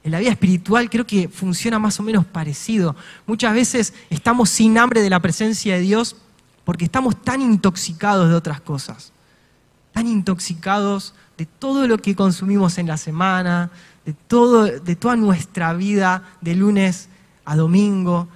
[0.04, 2.96] En la vida espiritual creo que funciona más o menos parecido.
[3.26, 6.16] Muchas veces estamos sin hambre de la presencia de Dios
[6.64, 9.12] porque estamos tan intoxicados de otras cosas,
[9.92, 13.72] tan intoxicados de todo lo que consumimos en la semana,
[14.06, 17.10] de, todo, de toda nuestra vida de lunes
[17.46, 18.28] a domingo,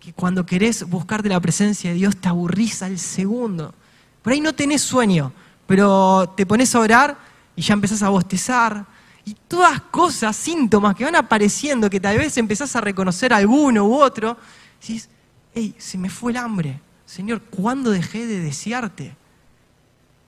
[0.00, 3.74] que cuando querés buscar de la presencia de Dios te aburrís al segundo.
[4.22, 5.32] Por ahí no tenés sueño,
[5.66, 7.18] pero te pones a orar
[7.54, 8.86] y ya empezás a bostezar,
[9.28, 13.94] y todas cosas, síntomas que van apareciendo, que tal vez empezás a reconocer alguno u
[13.94, 14.38] otro,
[14.80, 15.10] decís,
[15.54, 16.80] hey, se me fue el hambre.
[17.04, 19.14] Señor, ¿cuándo dejé de desearte?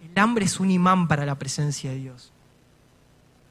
[0.05, 2.31] El hambre es un imán para la presencia de Dios.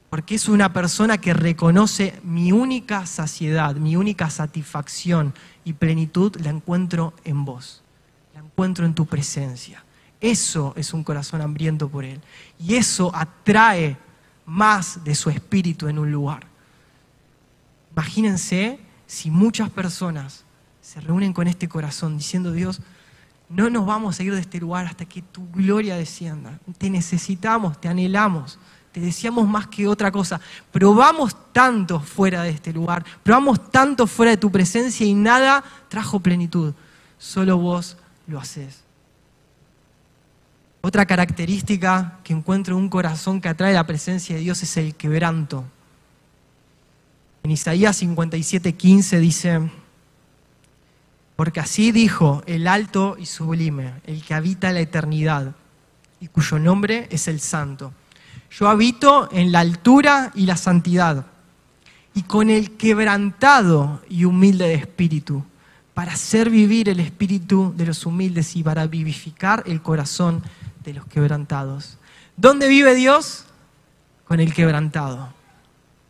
[0.09, 6.49] Porque es una persona que reconoce mi única saciedad, mi única satisfacción y plenitud la
[6.49, 7.83] encuentro en vos,
[8.33, 9.83] la encuentro en tu presencia.
[10.19, 12.19] Eso es un corazón hambriento por Él.
[12.57, 13.97] Y eso atrae
[14.45, 16.47] más de su espíritu en un lugar.
[17.91, 20.43] Imagínense si muchas personas
[20.81, 22.81] se reúnen con este corazón diciendo, Dios,
[23.49, 26.59] no nos vamos a ir de este lugar hasta que tu gloria descienda.
[26.77, 28.59] Te necesitamos, te anhelamos,
[28.99, 30.41] te deseamos más que otra cosa.
[30.71, 36.19] Probamos tanto fuera de este lugar, probamos tanto fuera de tu presencia y nada trajo
[36.19, 36.73] plenitud.
[37.17, 38.83] Solo vos lo haces.
[40.81, 44.95] Otra característica que encuentro en un corazón que atrae la presencia de Dios es el
[44.95, 45.65] quebranto.
[47.43, 49.71] En Isaías 57:15 dice,
[51.35, 55.55] porque así dijo el alto y sublime, el que habita la eternidad
[56.19, 57.93] y cuyo nombre es el santo.
[58.51, 61.25] Yo habito en la altura y la santidad
[62.13, 65.43] y con el quebrantado y humilde de espíritu,
[65.93, 70.43] para hacer vivir el espíritu de los humildes y para vivificar el corazón
[70.83, 71.97] de los quebrantados.
[72.35, 73.45] ¿Dónde vive Dios?
[74.25, 75.33] Con el quebrantado.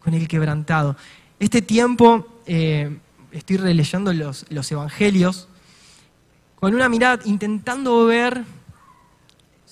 [0.03, 0.95] Con el quebrantado.
[1.39, 2.99] Este tiempo eh,
[3.31, 5.47] estoy releyendo los, los evangelios
[6.59, 8.43] con una mirada intentando ver,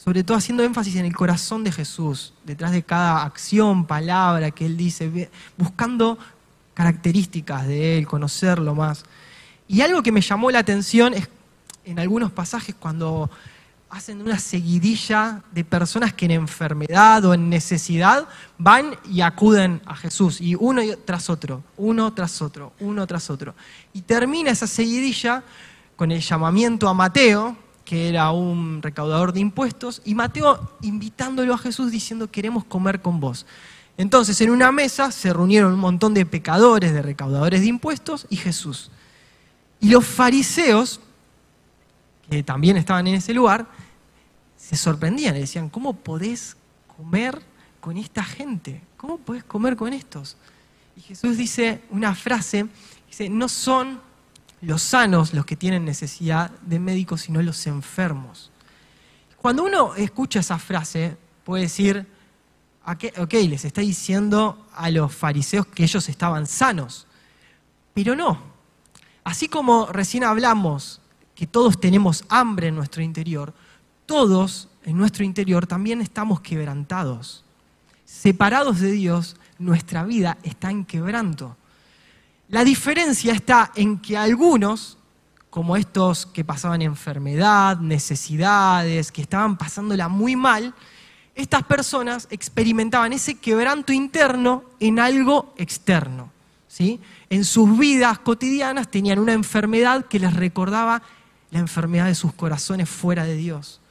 [0.03, 4.65] sobre todo haciendo énfasis en el corazón de Jesús, detrás de cada acción, palabra que
[4.65, 6.19] Él dice, buscando
[6.75, 9.03] características de Él, conocerlo más.
[9.67, 11.27] Y algo que me llamó la atención es
[11.83, 13.29] en algunos pasajes cuando
[13.89, 18.27] hacen una seguidilla de personas que en enfermedad o en necesidad
[18.59, 23.55] van y acuden a Jesús, y uno tras otro, uno tras otro, uno tras otro.
[23.93, 25.43] Y termina esa seguidilla
[25.95, 27.57] con el llamamiento a Mateo,
[27.87, 33.21] que era un recaudador de impuestos, y Mateo invitándolo a Jesús diciendo, queremos comer con
[33.21, 33.45] vos.
[33.95, 38.35] Entonces en una mesa se reunieron un montón de pecadores, de recaudadores de impuestos, y
[38.35, 38.91] Jesús.
[39.79, 40.99] Y los fariseos
[42.29, 43.69] que también estaban en ese lugar,
[44.57, 46.57] se sorprendían, le decían, ¿cómo podés
[46.97, 47.41] comer
[47.79, 48.81] con esta gente?
[48.97, 50.35] ¿Cómo podés comer con estos?
[50.97, 52.67] Y Jesús dice una frase,
[53.07, 54.05] dice, no son
[54.61, 58.51] los sanos los que tienen necesidad de médicos, sino los enfermos.
[59.37, 62.07] Cuando uno escucha esa frase, puede decir,
[62.85, 67.05] ok, les está diciendo a los fariseos que ellos estaban sanos,
[67.93, 68.41] pero no.
[69.23, 71.01] Así como recién hablamos
[71.35, 73.53] que todos tenemos hambre en nuestro interior,
[74.05, 77.43] todos en nuestro interior también estamos quebrantados.
[78.05, 81.57] Separados de Dios, nuestra vida está en quebranto.
[82.49, 84.97] La diferencia está en que algunos,
[85.49, 90.73] como estos que pasaban enfermedad, necesidades, que estaban pasándola muy mal,
[91.35, 96.31] estas personas experimentaban ese quebranto interno en algo externo.
[96.69, 96.99] ¿sí?
[97.29, 101.01] En sus vidas cotidianas tenían una enfermedad que les recordaba
[101.51, 103.81] la enfermedad de sus corazones fuera de Dios.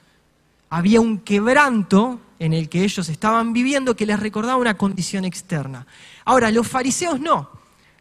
[0.71, 5.87] Había un quebranto en el que ellos estaban viviendo que les recordaba una condición externa.
[6.25, 7.56] Ahora, los fariseos no.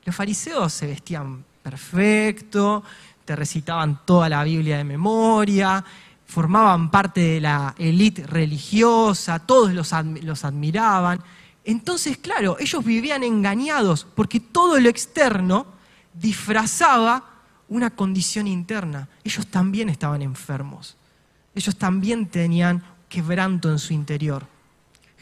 [0.06, 2.84] Los fariseos se vestían perfecto,
[3.26, 5.84] te recitaban toda la Biblia de memoria,
[6.28, 9.92] formaban parte de la élite religiosa, todos los,
[10.22, 11.20] los admiraban.
[11.64, 15.66] Entonces, claro, ellos vivían engañados porque todo lo externo
[16.14, 17.24] disfrazaba
[17.68, 19.10] una condición interna.
[19.24, 20.96] Ellos también estaban enfermos.
[21.56, 24.46] Ellos también tenían quebranto en su interior.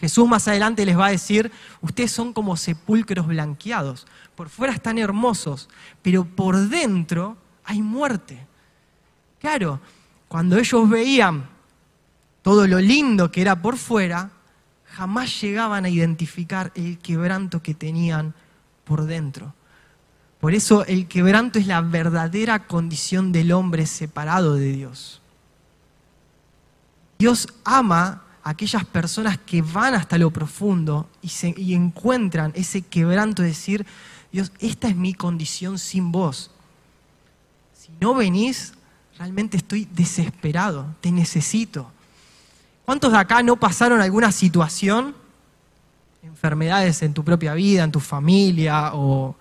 [0.03, 4.97] Jesús más adelante les va a decir, ustedes son como sepulcros blanqueados, por fuera están
[4.97, 5.69] hermosos,
[6.01, 8.45] pero por dentro hay muerte.
[9.39, 9.79] Claro,
[10.27, 11.47] cuando ellos veían
[12.41, 14.31] todo lo lindo que era por fuera,
[14.87, 18.33] jamás llegaban a identificar el quebranto que tenían
[18.83, 19.53] por dentro.
[20.41, 25.21] Por eso el quebranto es la verdadera condición del hombre separado de Dios.
[27.17, 33.85] Dios ama aquellas personas que van hasta lo profundo y, encuentran ese quebranto de decir,
[34.31, 36.51] Dios, esta es mi condición sin vos.
[37.73, 38.73] Si no venís,
[39.17, 41.89] realmente estoy desesperado, te necesito.
[42.85, 45.15] ¿Cuántos de acá no pasaron alguna situación,
[46.21, 49.37] enfermedades en tu propia vida, en tu familia o,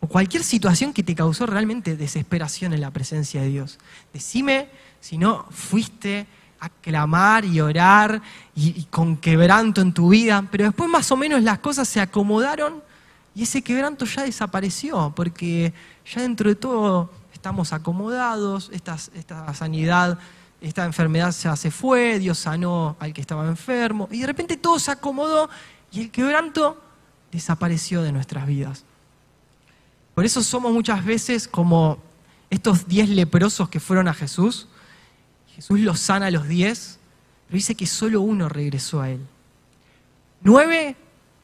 [0.00, 3.78] o cualquier situación que te causó realmente desesperación en la presencia de Dios?
[4.14, 6.26] Decime si no fuiste
[6.60, 8.20] a clamar y orar
[8.54, 12.82] y, con quebranto en tu vida, pero después más o menos las cosas se acomodaron
[13.34, 15.72] y ese quebranto ya desapareció, porque
[16.12, 20.18] ya dentro de todo estamos acomodados, esta, esta sanidad,
[20.60, 24.78] esta enfermedad ya se fue, Dios sanó al que estaba enfermo, y de repente todo
[24.80, 25.48] se acomodó
[25.92, 26.82] y el quebranto
[27.30, 28.84] desapareció de nuestras vidas.
[30.14, 31.98] Por eso somos muchas veces como
[32.50, 34.66] estos diez leprosos que fueron a Jesús,
[35.58, 37.00] Jesús los sana a los diez,
[37.48, 39.26] pero dice que solo uno regresó a él.
[40.40, 40.94] Nueve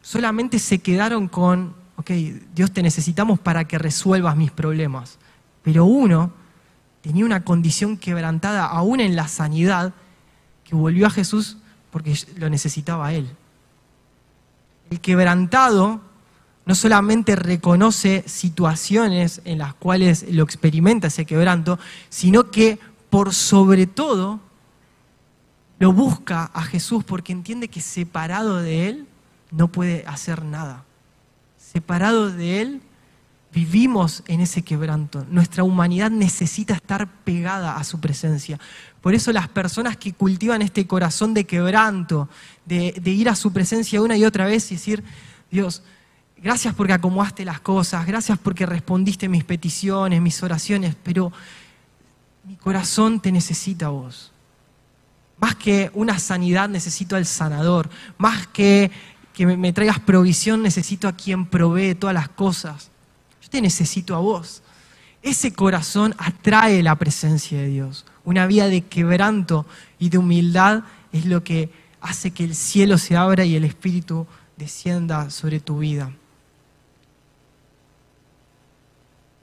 [0.03, 2.11] solamente se quedaron con, ok,
[2.55, 5.19] Dios te necesitamos para que resuelvas mis problemas.
[5.65, 6.33] Pero uno
[7.01, 9.93] tenía una condición quebrantada aún en la sanidad
[10.63, 11.57] que volvió a Jesús
[11.91, 13.29] porque lo necesitaba a él.
[14.91, 16.01] El quebrantado
[16.67, 22.79] no solamente reconoce situaciones en las cuales lo experimenta ese quebranto, sino que
[23.15, 24.41] por sobre todo,
[25.79, 29.07] lo busca a Jesús porque entiende que separado de Él
[29.53, 30.83] no puede hacer nada.
[31.57, 32.83] Separado de Él
[33.53, 35.25] vivimos en ese quebranto.
[35.31, 38.59] Nuestra humanidad necesita estar pegada a su presencia.
[39.01, 42.29] Por eso las personas que cultivan este corazón de quebranto,
[42.65, 45.05] de, de, ir a su presencia una y otra vez y decir,
[45.53, 45.85] Dios,
[46.43, 51.31] gracias porque acomodaste las cosas, gracias porque respondiste mis peticiones, mis oraciones, pero
[52.47, 54.33] mi corazón te necesita a vos.
[55.39, 57.91] Más que una sanidad necesito al sanador.
[58.19, 58.91] Más que
[59.35, 62.91] que me, traigas provisión necesito a quien provee todas las cosas.
[63.43, 64.63] Yo te necesito a vos.
[65.23, 68.07] Ese corazón atrae la presencia de Dios.
[68.25, 69.67] Una vida de quebranto
[69.99, 74.27] y de humildad es lo que hace que el cielo se abra y el Espíritu
[74.57, 76.13] descienda sobre tu vida.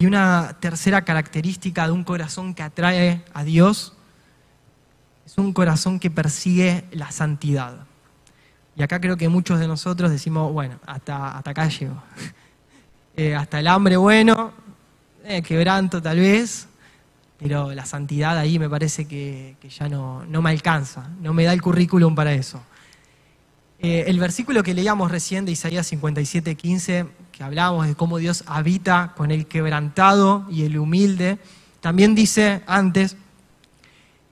[0.02, 3.93] Y una tercera característica de un corazón que atrae a Dios
[5.28, 7.86] es un corazón que persigue la santidad.
[8.76, 12.02] Y acá creo que muchos de nosotros decimos, bueno, hasta, hasta acá llego.
[13.18, 14.54] Eh, hasta el hambre bueno,
[15.26, 16.66] eh, quebranto tal vez,
[17.38, 21.52] pero la santidad ahí me parece que, ya no, no, me alcanza, no me da
[21.52, 22.64] el currículum para eso.
[23.84, 27.08] Eh, el versículo que leíamos recién de Isaías 57, 15
[27.44, 31.40] hablábamos de cómo Dios habita con el quebrantado y el humilde,
[31.80, 33.18] también dice antes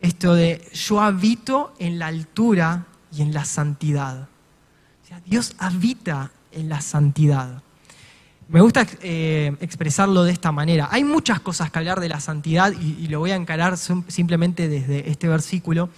[0.02, 4.30] esto de yo habito en la altura y en la santidad.
[5.04, 7.62] O sea, Dios habita en la santidad.
[8.47, 10.88] Me gusta eh, expresarlo de esta manera.
[10.91, 14.04] Hay muchas cosas que hablar de la santidad y, y lo voy a encarar sim-
[14.08, 15.89] simplemente desde este versículo,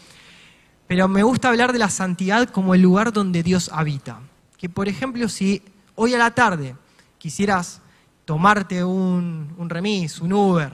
[0.92, 4.20] pero me gusta hablar de la santidad como el lugar donde Dios habita.
[4.58, 5.62] Que por ejemplo, si
[5.96, 6.76] hoy a la tarde
[7.18, 7.80] quisieras
[8.26, 10.74] tomarte un, remis, un Uber,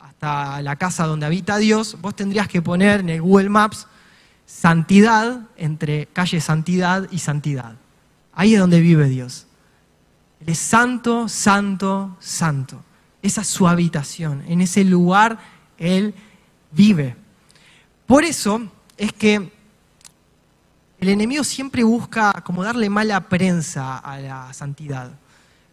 [0.00, 3.86] hasta la casa donde habita Dios, vos tendrías que poner en el Google Maps
[4.46, 7.74] santidad entre calle santidad y santidad.
[8.32, 9.46] Ahí es donde vive Dios.
[10.40, 12.82] Él es santo, santo, santo.
[13.20, 14.44] Esa es su habitación.
[14.48, 15.38] En ese lugar
[15.76, 16.14] Él
[16.72, 17.16] vive.
[18.06, 19.52] Por eso es que
[20.98, 25.12] el enemigo siempre busca como darle mala prensa a la santidad.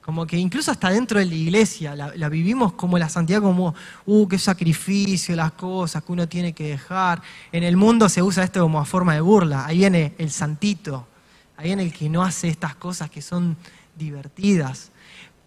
[0.02, 3.74] Como que incluso hasta dentro de la iglesia la, vivimos como la santidad como,
[4.06, 7.22] uh, qué sacrificio, las cosas que uno tiene que dejar.
[7.54, 9.66] En el mundo se usa esto como forma de burla.
[9.66, 11.08] Ahí viene el santito,
[11.56, 13.56] ahí viene el que no hace estas cosas que son
[13.96, 14.92] divertidas.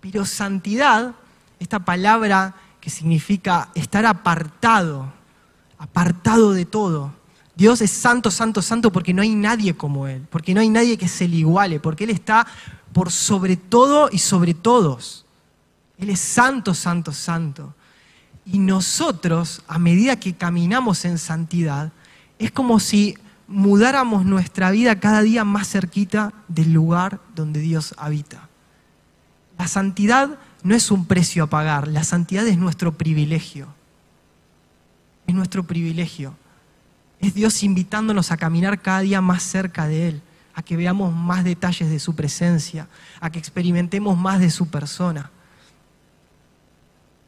[0.00, 1.14] Pero santidad,
[1.60, 5.12] esta palabra que significa estar apartado,
[5.76, 7.12] apartado de todo.
[7.56, 10.98] Dios es santo, santo, santo porque no hay nadie como Él, porque no hay nadie
[10.98, 12.46] que se le iguale, porque Él está
[12.92, 15.24] por sobre todo y sobre todos.
[15.96, 17.74] Él es santo, santo, santo.
[18.44, 21.92] Y nosotros, a medida que caminamos en santidad,
[22.38, 23.16] es como si
[23.48, 28.48] mudáramos nuestra vida cada día más cerquita del lugar donde Dios habita.
[29.58, 33.68] La santidad no es un precio a pagar, la santidad es nuestro privilegio.
[35.26, 36.34] Es nuestro privilegio.
[37.20, 40.22] Es Dios invitándonos a caminar cada día más cerca de Él,
[40.54, 42.88] a que veamos más detalles de su presencia,
[43.20, 45.30] a que experimentemos más de su persona.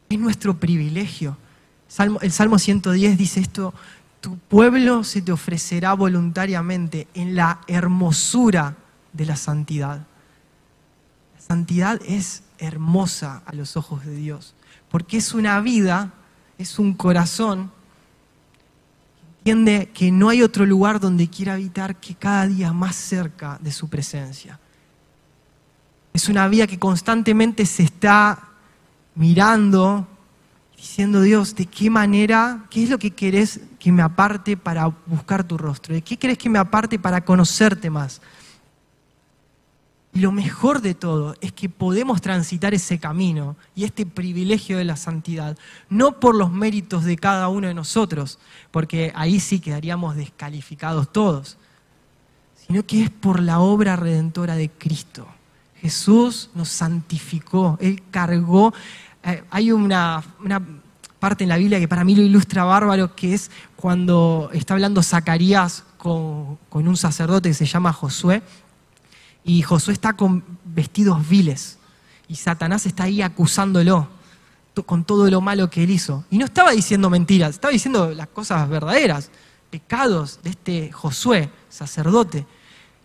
[0.09, 1.37] Es nuestro privilegio.
[2.21, 3.75] El Salmo 110 dice esto,
[4.21, 8.77] tu pueblo se te ofrecerá voluntariamente en la hermosura
[9.13, 10.07] de la santidad.
[11.35, 14.55] La santidad es hermosa a los ojos de Dios,
[14.91, 16.13] porque es una vida,
[16.59, 17.71] es un corazón
[19.51, 23.73] entiende que no hay otro lugar donde quiera habitar que cada día más cerca de
[23.73, 24.59] su presencia.
[26.13, 28.49] Es una vida que constantemente se está
[29.15, 30.07] mirando,
[30.77, 35.45] diciendo Dios, ¿de qué manera, qué es lo que querés que me aparte para buscar
[35.45, 35.95] tu rostro?
[35.95, 38.21] ¿De qué querés que me aparte para conocerte más?
[40.15, 44.97] Lo mejor de todo es que podemos transitar ese camino y este privilegio de la
[44.97, 45.57] santidad,
[45.91, 48.39] no por los méritos de cada uno de nosotros,
[48.71, 51.59] porque ahí sí quedaríamos descalificados todos,
[52.67, 55.27] sino que es por la obra redentora de Cristo.
[55.77, 58.75] Jesús nos santificó, Él cargó.
[59.23, 60.61] eh, hay una, una
[61.19, 65.03] parte en la Biblia que para mí lo ilustra bárbaro, que es cuando está hablando
[65.03, 68.43] Zacarías con, con un sacerdote que se llama Josué,
[69.49, 71.79] y Josué está con vestidos viles,
[72.29, 74.07] y Satanás está ahí acusándolo
[74.85, 76.25] con todo lo malo que él hizo.
[76.31, 79.31] Y no estaba diciendo mentiras, estaba diciendo las cosas verdaderas,
[79.71, 82.47] pecados de este Josué, sacerdote.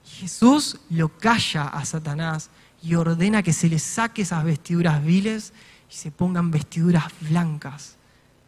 [0.05, 2.49] Jesús lo calla a Satanás
[2.81, 5.53] y ordena que se le saque esas vestiduras viles
[5.89, 7.95] y se pongan vestiduras blancas,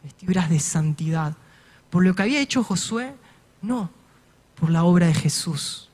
[0.04, 1.34] vestiduras de santidad.
[1.90, 3.16] Por lo que había hecho Josué,
[3.62, 3.90] no,
[4.60, 5.90] por la obra de Jesús.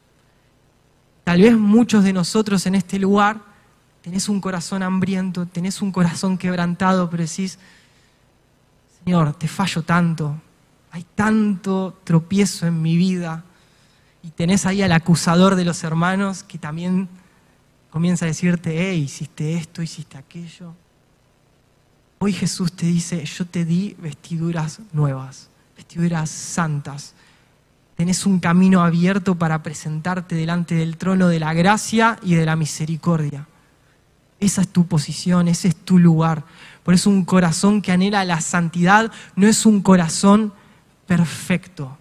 [1.24, 3.42] Tal vez muchos de nosotros en este lugar
[4.02, 7.60] tenés un corazón hambriento, tenés un corazón quebrantado, pero decís,
[9.04, 10.40] Señor, te fallo tanto,
[10.92, 13.44] hay tanto tropiezo en mi vida,
[14.24, 17.10] y tenés ahí al acusador de los hermanos que también
[17.90, 20.74] comienza a decirte, hey, hiciste esto, hiciste aquello.
[22.20, 27.16] Hoy Jesús te dice, yo te di vestiduras nuevas, vestiduras santas.
[28.02, 32.56] Tenés un camino abierto para presentarte delante del trono de la gracia y de la
[32.56, 33.46] misericordia.
[34.40, 36.44] Esa es tu posición, ese es tu lugar.
[36.82, 40.52] Por eso un corazón que anhela la santidad no es un corazón
[41.06, 41.96] perfecto.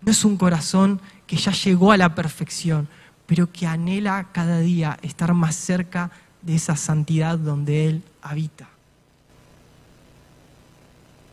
[0.00, 2.88] No es un corazón que ya llegó a la perfección,
[3.24, 6.10] pero que anhela cada día estar más cerca
[6.40, 8.66] de esa santidad donde Él habita.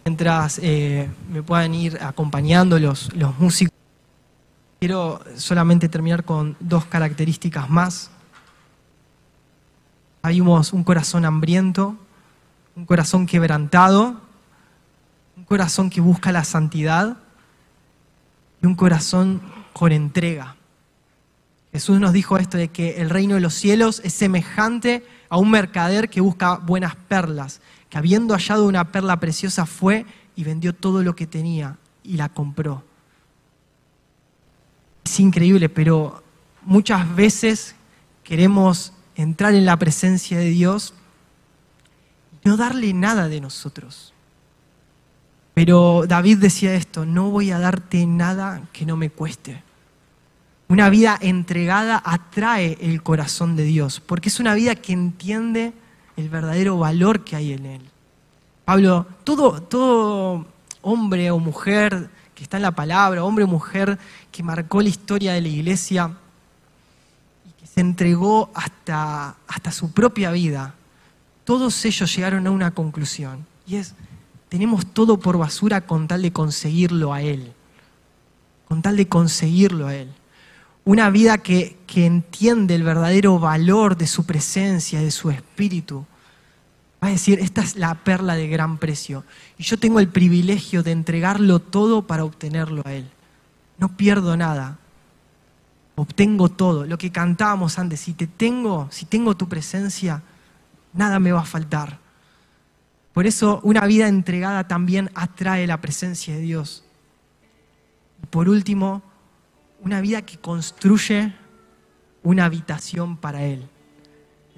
[0.06, 3.69] Mientras eh, me puedan ir acompañando los, los músicos,
[4.80, 8.10] quiero solamente terminar con dos características más.
[10.24, 11.96] Vimos un corazón hambriento,
[12.76, 14.22] un corazón quebrantado,
[15.36, 17.18] un corazón que busca la santidad
[18.62, 19.42] y un corazón
[19.74, 20.56] con entrega.
[21.72, 25.52] Jesús nos dijo esto de que el reino de los cielos es semejante a un
[25.52, 30.06] mercader que busca buenas perlas, que habiendo hallado una perla preciosa fue
[30.36, 32.89] y vendió todo lo que tenía y la compró.
[35.04, 36.24] Es increíble, pero
[36.62, 37.76] muchas veces
[38.24, 40.94] queremos entrar en la presencia de Dios
[42.44, 44.14] y no darle nada de nosotros.
[45.54, 49.62] Pero David decía esto, no voy a darte nada que no me cueste.
[50.70, 55.74] Una vida entregada atrae el corazón de Dios, porque es una vida que entiende
[56.16, 57.82] el verdadero valor que hay en Él.
[58.66, 60.46] Pablo, todo, todo
[60.82, 62.10] hombre o mujer
[62.40, 64.00] que está en la palabra, hombre o mujer
[64.32, 66.14] que marcó la historia de la iglesia
[67.46, 70.74] y que se entregó hasta, hasta su propia vida,
[71.44, 73.94] todos ellos llegaron a una conclusión, y es,
[74.48, 77.52] tenemos todo por basura con tal de conseguirlo a Él,
[78.70, 80.08] con tal de conseguirlo a Él.
[80.86, 86.06] Una vida que, que entiende el verdadero valor de su presencia, de su espíritu.
[87.02, 89.24] Va a decir, esta es la perla de gran precio.
[89.58, 93.10] Y yo tengo el privilegio de entregarlo todo para obtenerlo a Él.
[93.78, 94.78] No pierdo nada.
[95.96, 96.86] Obtengo todo.
[96.86, 100.22] Lo que cantábamos antes, si te tengo, si tengo tu presencia,
[100.94, 102.00] nada me va a faltar.
[103.14, 106.84] Por eso una vida entregada también atrae la presencia de Dios.
[108.22, 109.02] Y por último,
[109.82, 111.34] una vida que construye
[112.24, 113.68] una habitación para Él.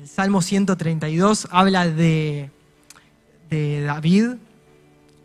[0.02, 2.50] El Salmo 132 habla de,
[3.52, 4.30] David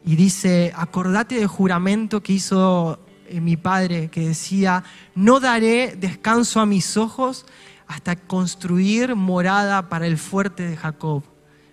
[0.04, 6.60] y dice, acordate del juramento que hizo eh, mi padre, que decía, no daré descanso
[6.60, 7.46] a mis ojos
[7.86, 11.22] hasta construir morada para el fuerte de Jacob,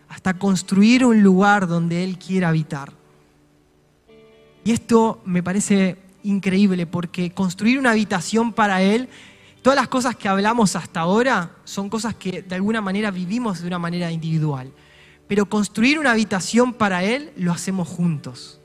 [0.08, 2.94] hasta construir un lugar donde Él quiera habitar.
[4.64, 9.10] Y esto me parece increíble porque construir una habitación para Él,
[9.64, 13.68] todas las cosas que hablamos hasta ahora son cosas que de alguna manera vivimos de
[13.68, 14.72] una manera individual.
[15.28, 18.60] Pero construir una habitación para Él lo hacemos juntos.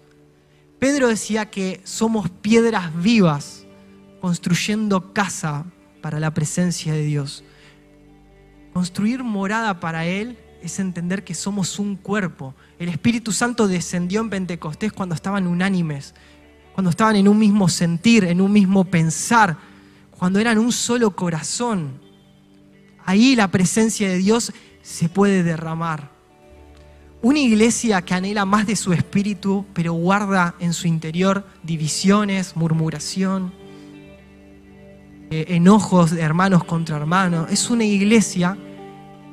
[0.81, 3.65] Pedro decía que somos piedras vivas
[4.21, 5.65] construyendo casa
[6.03, 7.45] para la presencia de Dios.
[8.73, 12.55] Construir morada para Él es entender que somos un cuerpo.
[12.79, 16.15] El Espíritu Santo descendió en Pentecostés cuando estaban unánimes,
[16.75, 19.57] cuando estaban en un mismo sentir, en un mismo pensar,
[20.19, 22.01] cuando eran un solo corazón.
[23.05, 24.53] Ahí la presencia de Dios
[24.83, 26.11] se puede derramar.
[27.23, 33.53] Una iglesia que anhela más de su espíritu, pero guarda en su interior divisiones, murmuración,
[35.31, 37.51] eh, enojos de hermanos contra hermanos.
[37.51, 38.57] Es una iglesia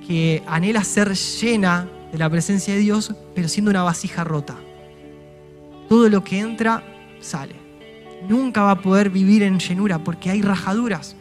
[0.08, 4.56] que anhela ser llena de la presencia de Dios, pero siendo una vasija rota.
[5.90, 6.84] Todo lo que entra
[7.20, 7.65] sale.
[8.28, 11.16] Nunca va a poder vivir en llenura porque hay rajaduras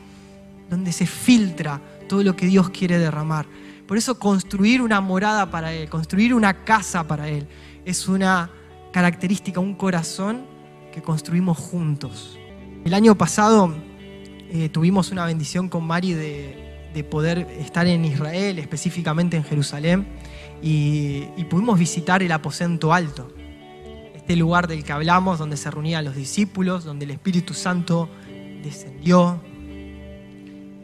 [0.71, 3.47] donde se filtra todo lo que Dios quiere derramar.
[3.87, 7.47] Por eso construir una morada para Él, construir una casa para Él,
[7.85, 8.51] es una
[8.93, 10.47] característica, un corazón
[10.93, 12.39] que construimos juntos.
[12.85, 13.75] El año pasado
[14.51, 20.07] eh, tuvimos una bendición con Mari de, de, poder estar en Israel, específicamente en Jerusalén,
[20.63, 23.33] y, y pudimos visitar el aposento alto
[24.25, 28.09] este lugar del que hablamos, donde se reunían los discípulos, donde el Espíritu Santo
[28.63, 29.39] descendió.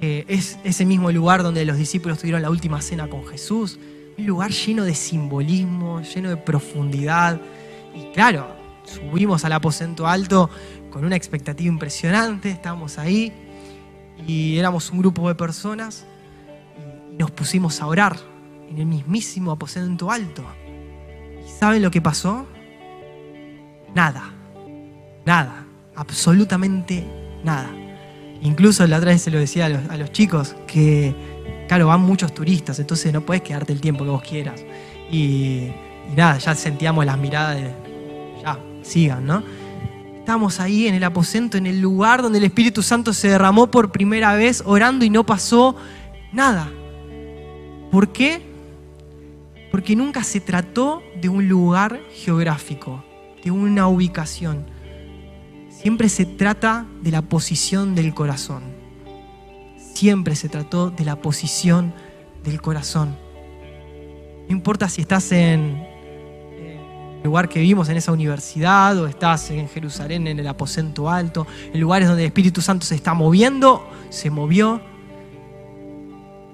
[0.03, 3.79] Eh, es ese mismo lugar donde los discípulos tuvieron la última cena con Jesús.
[4.19, 7.41] Un lugar lleno de simbolismo, lleno de profundidad.
[7.95, 8.47] Y claro,
[8.85, 10.51] subimos al aposento alto
[10.91, 13.33] con una expectativa impresionante, estábamos ahí
[14.27, 16.05] y éramos un grupo de personas
[17.11, 18.19] y nos pusimos a orar
[18.69, 20.45] en el mismísimo aposento alto.
[21.43, 22.47] ¿Y saben lo que pasó?
[23.95, 24.33] Nada.
[25.25, 25.67] Nada.
[25.97, 27.07] Absolutamente
[27.45, 27.71] nada.
[28.43, 31.15] Incluso la otra vez se lo decía a los, chicos que,
[31.69, 34.65] claro, van muchos turistas, entonces no puedes quedarte el tiempo que vos quieras.
[35.11, 35.69] Y,
[36.17, 37.71] nada, ya sentíamos las miradas de,
[38.43, 39.43] ya, sigan, ¿no?
[40.19, 43.93] Estamos ahí en el aposento, en el lugar donde el Espíritu Santo se derramó por
[43.93, 45.77] primera vez, orando y no pasó
[46.33, 46.71] nada.
[47.91, 48.41] ¿Por qué?
[49.71, 53.05] Porque nunca se trató de un lugar geográfico
[53.45, 54.67] de una ubicación.
[55.71, 58.63] Siempre se trata de la posición del corazón.
[59.95, 61.95] Siempre se trató de la posición
[62.45, 63.17] del corazón.
[64.49, 65.87] No importa si estás en
[67.17, 71.47] el lugar que vivimos, en esa universidad, o estás en Jerusalén, en el aposento alto,
[71.73, 74.81] en lugares donde el Espíritu Santo se está moviendo, se movió.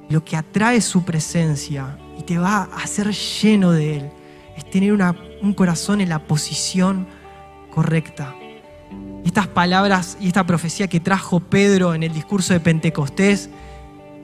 [0.09, 4.11] Lo que atrae su presencia y te va a hacer lleno de Él
[4.57, 7.07] es tener un corazón en la posición
[7.70, 8.34] correcta.
[9.24, 13.50] Estas palabras y esta profecía que trajo Pedro en el discurso de Pentecostés,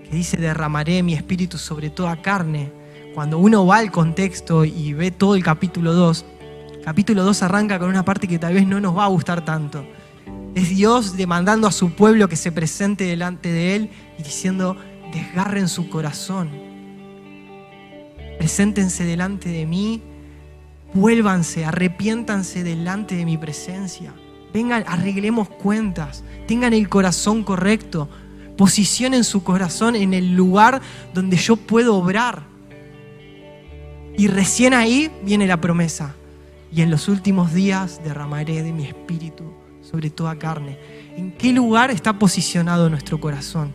[0.05, 2.72] que dice, derramaré mi espíritu sobre toda carne,
[3.14, 6.24] cuando uno va al contexto y ve todo el capítulo 2,
[6.85, 9.85] capítulo 2 arranca con una parte que tal vez no nos va a gustar tanto.
[10.55, 14.76] Es Dios demandando a su pueblo que se presente delante de Él y diciendo,
[15.12, 16.72] desgarren su corazón
[18.43, 20.03] preséntense delante de mí,
[20.95, 24.12] vuélvanse, arrepiéntanse delante de mi presencia.
[24.53, 28.09] Vengan, arreglemos cuentas, tengan el corazón correcto,
[28.57, 30.80] posicionen su corazón en el lugar
[31.14, 32.43] donde yo puedo obrar.
[34.16, 36.14] Y recién ahí viene la promesa.
[36.70, 39.45] Y en los últimos días derramaré de mi espíritu
[39.82, 40.78] sobre toda carne.
[41.16, 43.72] ¿En qué lugar está posicionado nuestro corazón?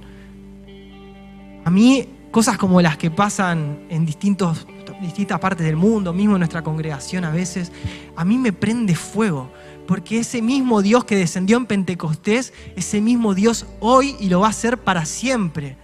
[1.65, 4.67] A mí, cosas como las que pasan en distintos,
[5.01, 7.71] distintas partes del mundo, mismo nuestra congregación a veces,
[8.15, 9.51] a mí me prende fuego.
[9.87, 14.47] Porque ese mismo Dios que descendió en Pentecostés, ese mismo Dios hoy y lo va
[14.47, 15.77] a hacer para siempre.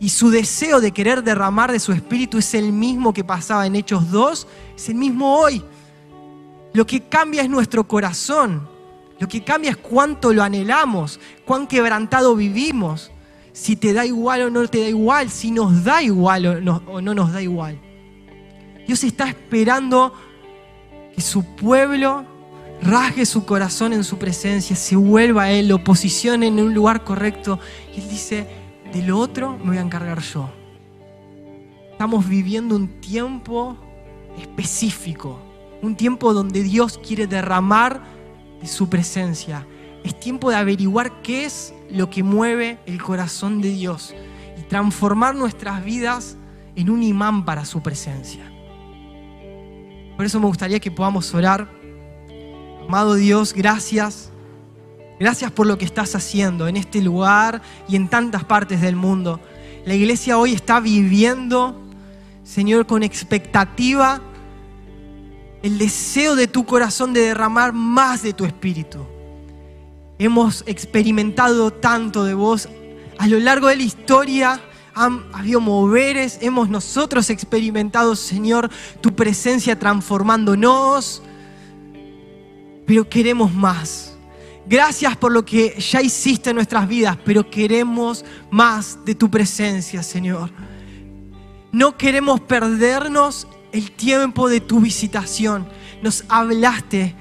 [0.00, 3.76] Y su deseo de querer derramar de su espíritu es el mismo que pasaba en
[3.76, 4.46] Hechos 2,
[4.76, 5.62] es el mismo hoy.
[6.72, 8.68] Lo que cambia es nuestro corazón.
[9.20, 13.12] Lo que cambia es cuánto lo anhelamos, cuán quebrantado vivimos,
[13.52, 16.46] si te da igual o no te da igual, si nos da igual
[16.86, 17.78] o no nos da igual.
[18.86, 20.12] Dios está esperando
[21.14, 22.26] que su pueblo
[22.82, 27.04] rasgue su corazón en su presencia, se vuelva a Él, lo posicione en un lugar
[27.04, 27.58] correcto.
[27.94, 28.46] Y Él dice,
[28.92, 30.50] de lo otro me voy a encargar yo.
[31.92, 33.76] Estamos viviendo un tiempo
[34.38, 35.40] específico,
[35.80, 38.02] un tiempo donde Dios quiere derramar
[38.60, 39.66] de su presencia.
[40.02, 44.14] Es tiempo de averiguar qué es lo que mueve el corazón de Dios
[44.58, 46.36] y transformar nuestras vidas
[46.76, 48.53] en un imán para su presencia.
[50.16, 51.68] Por eso me gustaría que podamos orar
[52.86, 54.30] Amado Dios, gracias.
[55.18, 59.40] Gracias por lo que estás haciendo en este lugar y en tantas partes del mundo.
[59.86, 61.80] La iglesia hoy está viviendo,
[62.42, 64.20] Señor, con expectativa
[65.62, 69.06] el deseo de tu corazón de derramar más de tu espíritu.
[70.18, 72.68] Hemos experimentado tanto de vos
[73.18, 74.60] a lo largo de la historia.
[74.94, 78.70] Han habido moveres, hemos nosotros experimentado, Señor,
[79.00, 81.22] tu presencia transformándonos,
[82.86, 84.16] pero queremos más.
[84.66, 90.02] Gracias por lo que ya hiciste en nuestras vidas, pero queremos más de tu presencia,
[90.02, 90.50] Señor.
[91.70, 95.68] No queremos perdernos el tiempo de tu visitación.
[96.02, 97.14] Nos hablaste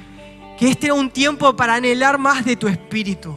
[0.57, 3.35] que este era un tiempo para anhelar más de tu espíritu.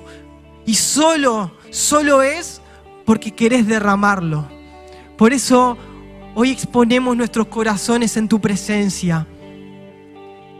[0.66, 2.60] Y solo, solo es
[3.06, 4.46] porque querés derramarlo.
[5.16, 5.78] Por eso
[6.34, 9.26] hoy exponemos nuestros corazones en tu presencia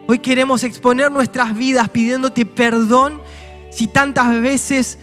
[0.08, 3.20] Hoy queremos exponer nuestras vidas pidiéndote perdón
[3.72, 4.98] si tantas veces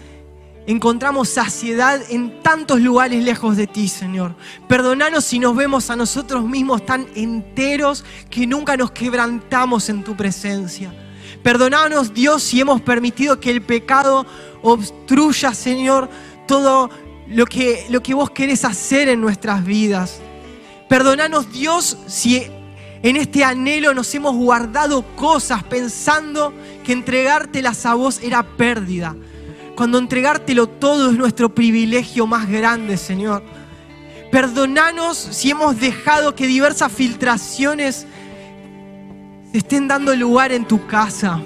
[0.65, 4.33] encontramos saciedad en tantos lugares lejos de ti, Señor.
[4.69, 10.15] Perdonanos si nos vemos a nosotros mismos tan enteros que nunca nos quebrantamos en tu
[10.15, 10.93] presencia.
[11.43, 14.25] Perdonanos, Dios, si hemos permitido que el pecado
[14.61, 16.09] obstruya, Señor,
[16.47, 16.89] todo
[17.27, 20.19] lo que, lo que vos querés hacer en nuestras vidas.
[20.89, 22.43] Perdonanos, Dios, si
[23.01, 26.53] en este anhelo nos hemos guardado cosas pensando
[26.83, 29.15] que entregártelas a vos era pérdida.
[29.75, 33.43] Cuando entregártelo todo es nuestro privilegio más grande, Señor.
[34.31, 38.05] Perdonanos si hemos dejado que diversas filtraciones
[39.53, 41.41] estén dando lugar en tu casa.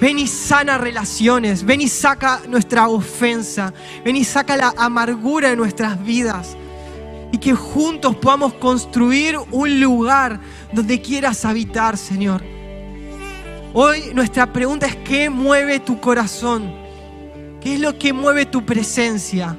[0.00, 3.72] Ven y sana relaciones, ven y saca nuestra ofensa,
[4.04, 6.54] ven y saca la amargura de nuestras vidas
[7.32, 10.38] y que juntos podamos construir un lugar
[10.72, 12.42] donde quieras habitar, Señor.
[13.72, 16.74] Hoy nuestra pregunta es, ¿qué mueve tu corazón?
[17.60, 19.56] ¿Qué es lo que mueve tu presencia?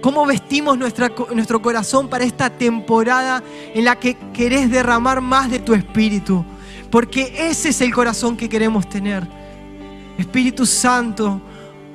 [0.00, 3.42] ¿Cómo vestimos nuestro corazón para esta temporada
[3.74, 6.44] en la que querés derramar más de tu espíritu?
[6.92, 9.26] Porque ese es el corazón que queremos tener.
[10.16, 11.40] Espíritu Santo,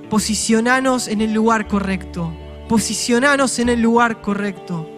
[0.10, 2.34] posicionanos en el lugar correcto
[2.68, 4.89] posicionarnos en el lugar correcto.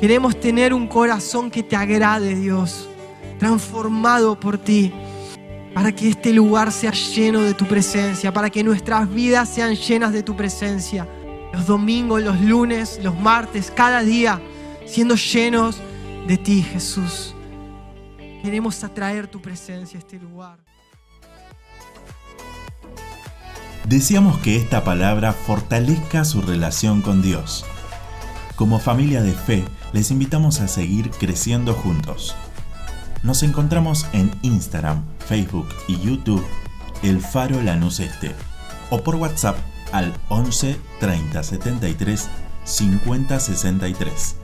[0.00, 2.88] Queremos tener un corazón que te agrade, Dios,
[3.38, 4.92] transformado por ti,
[5.72, 10.12] para que este lugar sea lleno de tu presencia, para que nuestras vidas sean llenas
[10.12, 11.08] de tu presencia.
[11.52, 14.40] Los domingos, los lunes, los martes, cada día,
[14.84, 15.80] siendo llenos
[16.26, 17.33] de ti, Jesús.
[18.44, 20.58] Queremos atraer tu presencia a este lugar.
[23.88, 27.64] Deseamos que esta palabra fortalezca su relación con Dios.
[28.54, 29.64] Como familia de fe,
[29.94, 32.36] les invitamos a seguir creciendo juntos.
[33.22, 36.44] Nos encontramos en Instagram, Facebook y YouTube,
[37.02, 38.32] El Faro Lanús Este,
[38.90, 39.56] o por WhatsApp
[39.90, 42.28] al 11 30 73
[42.64, 44.43] 50 63.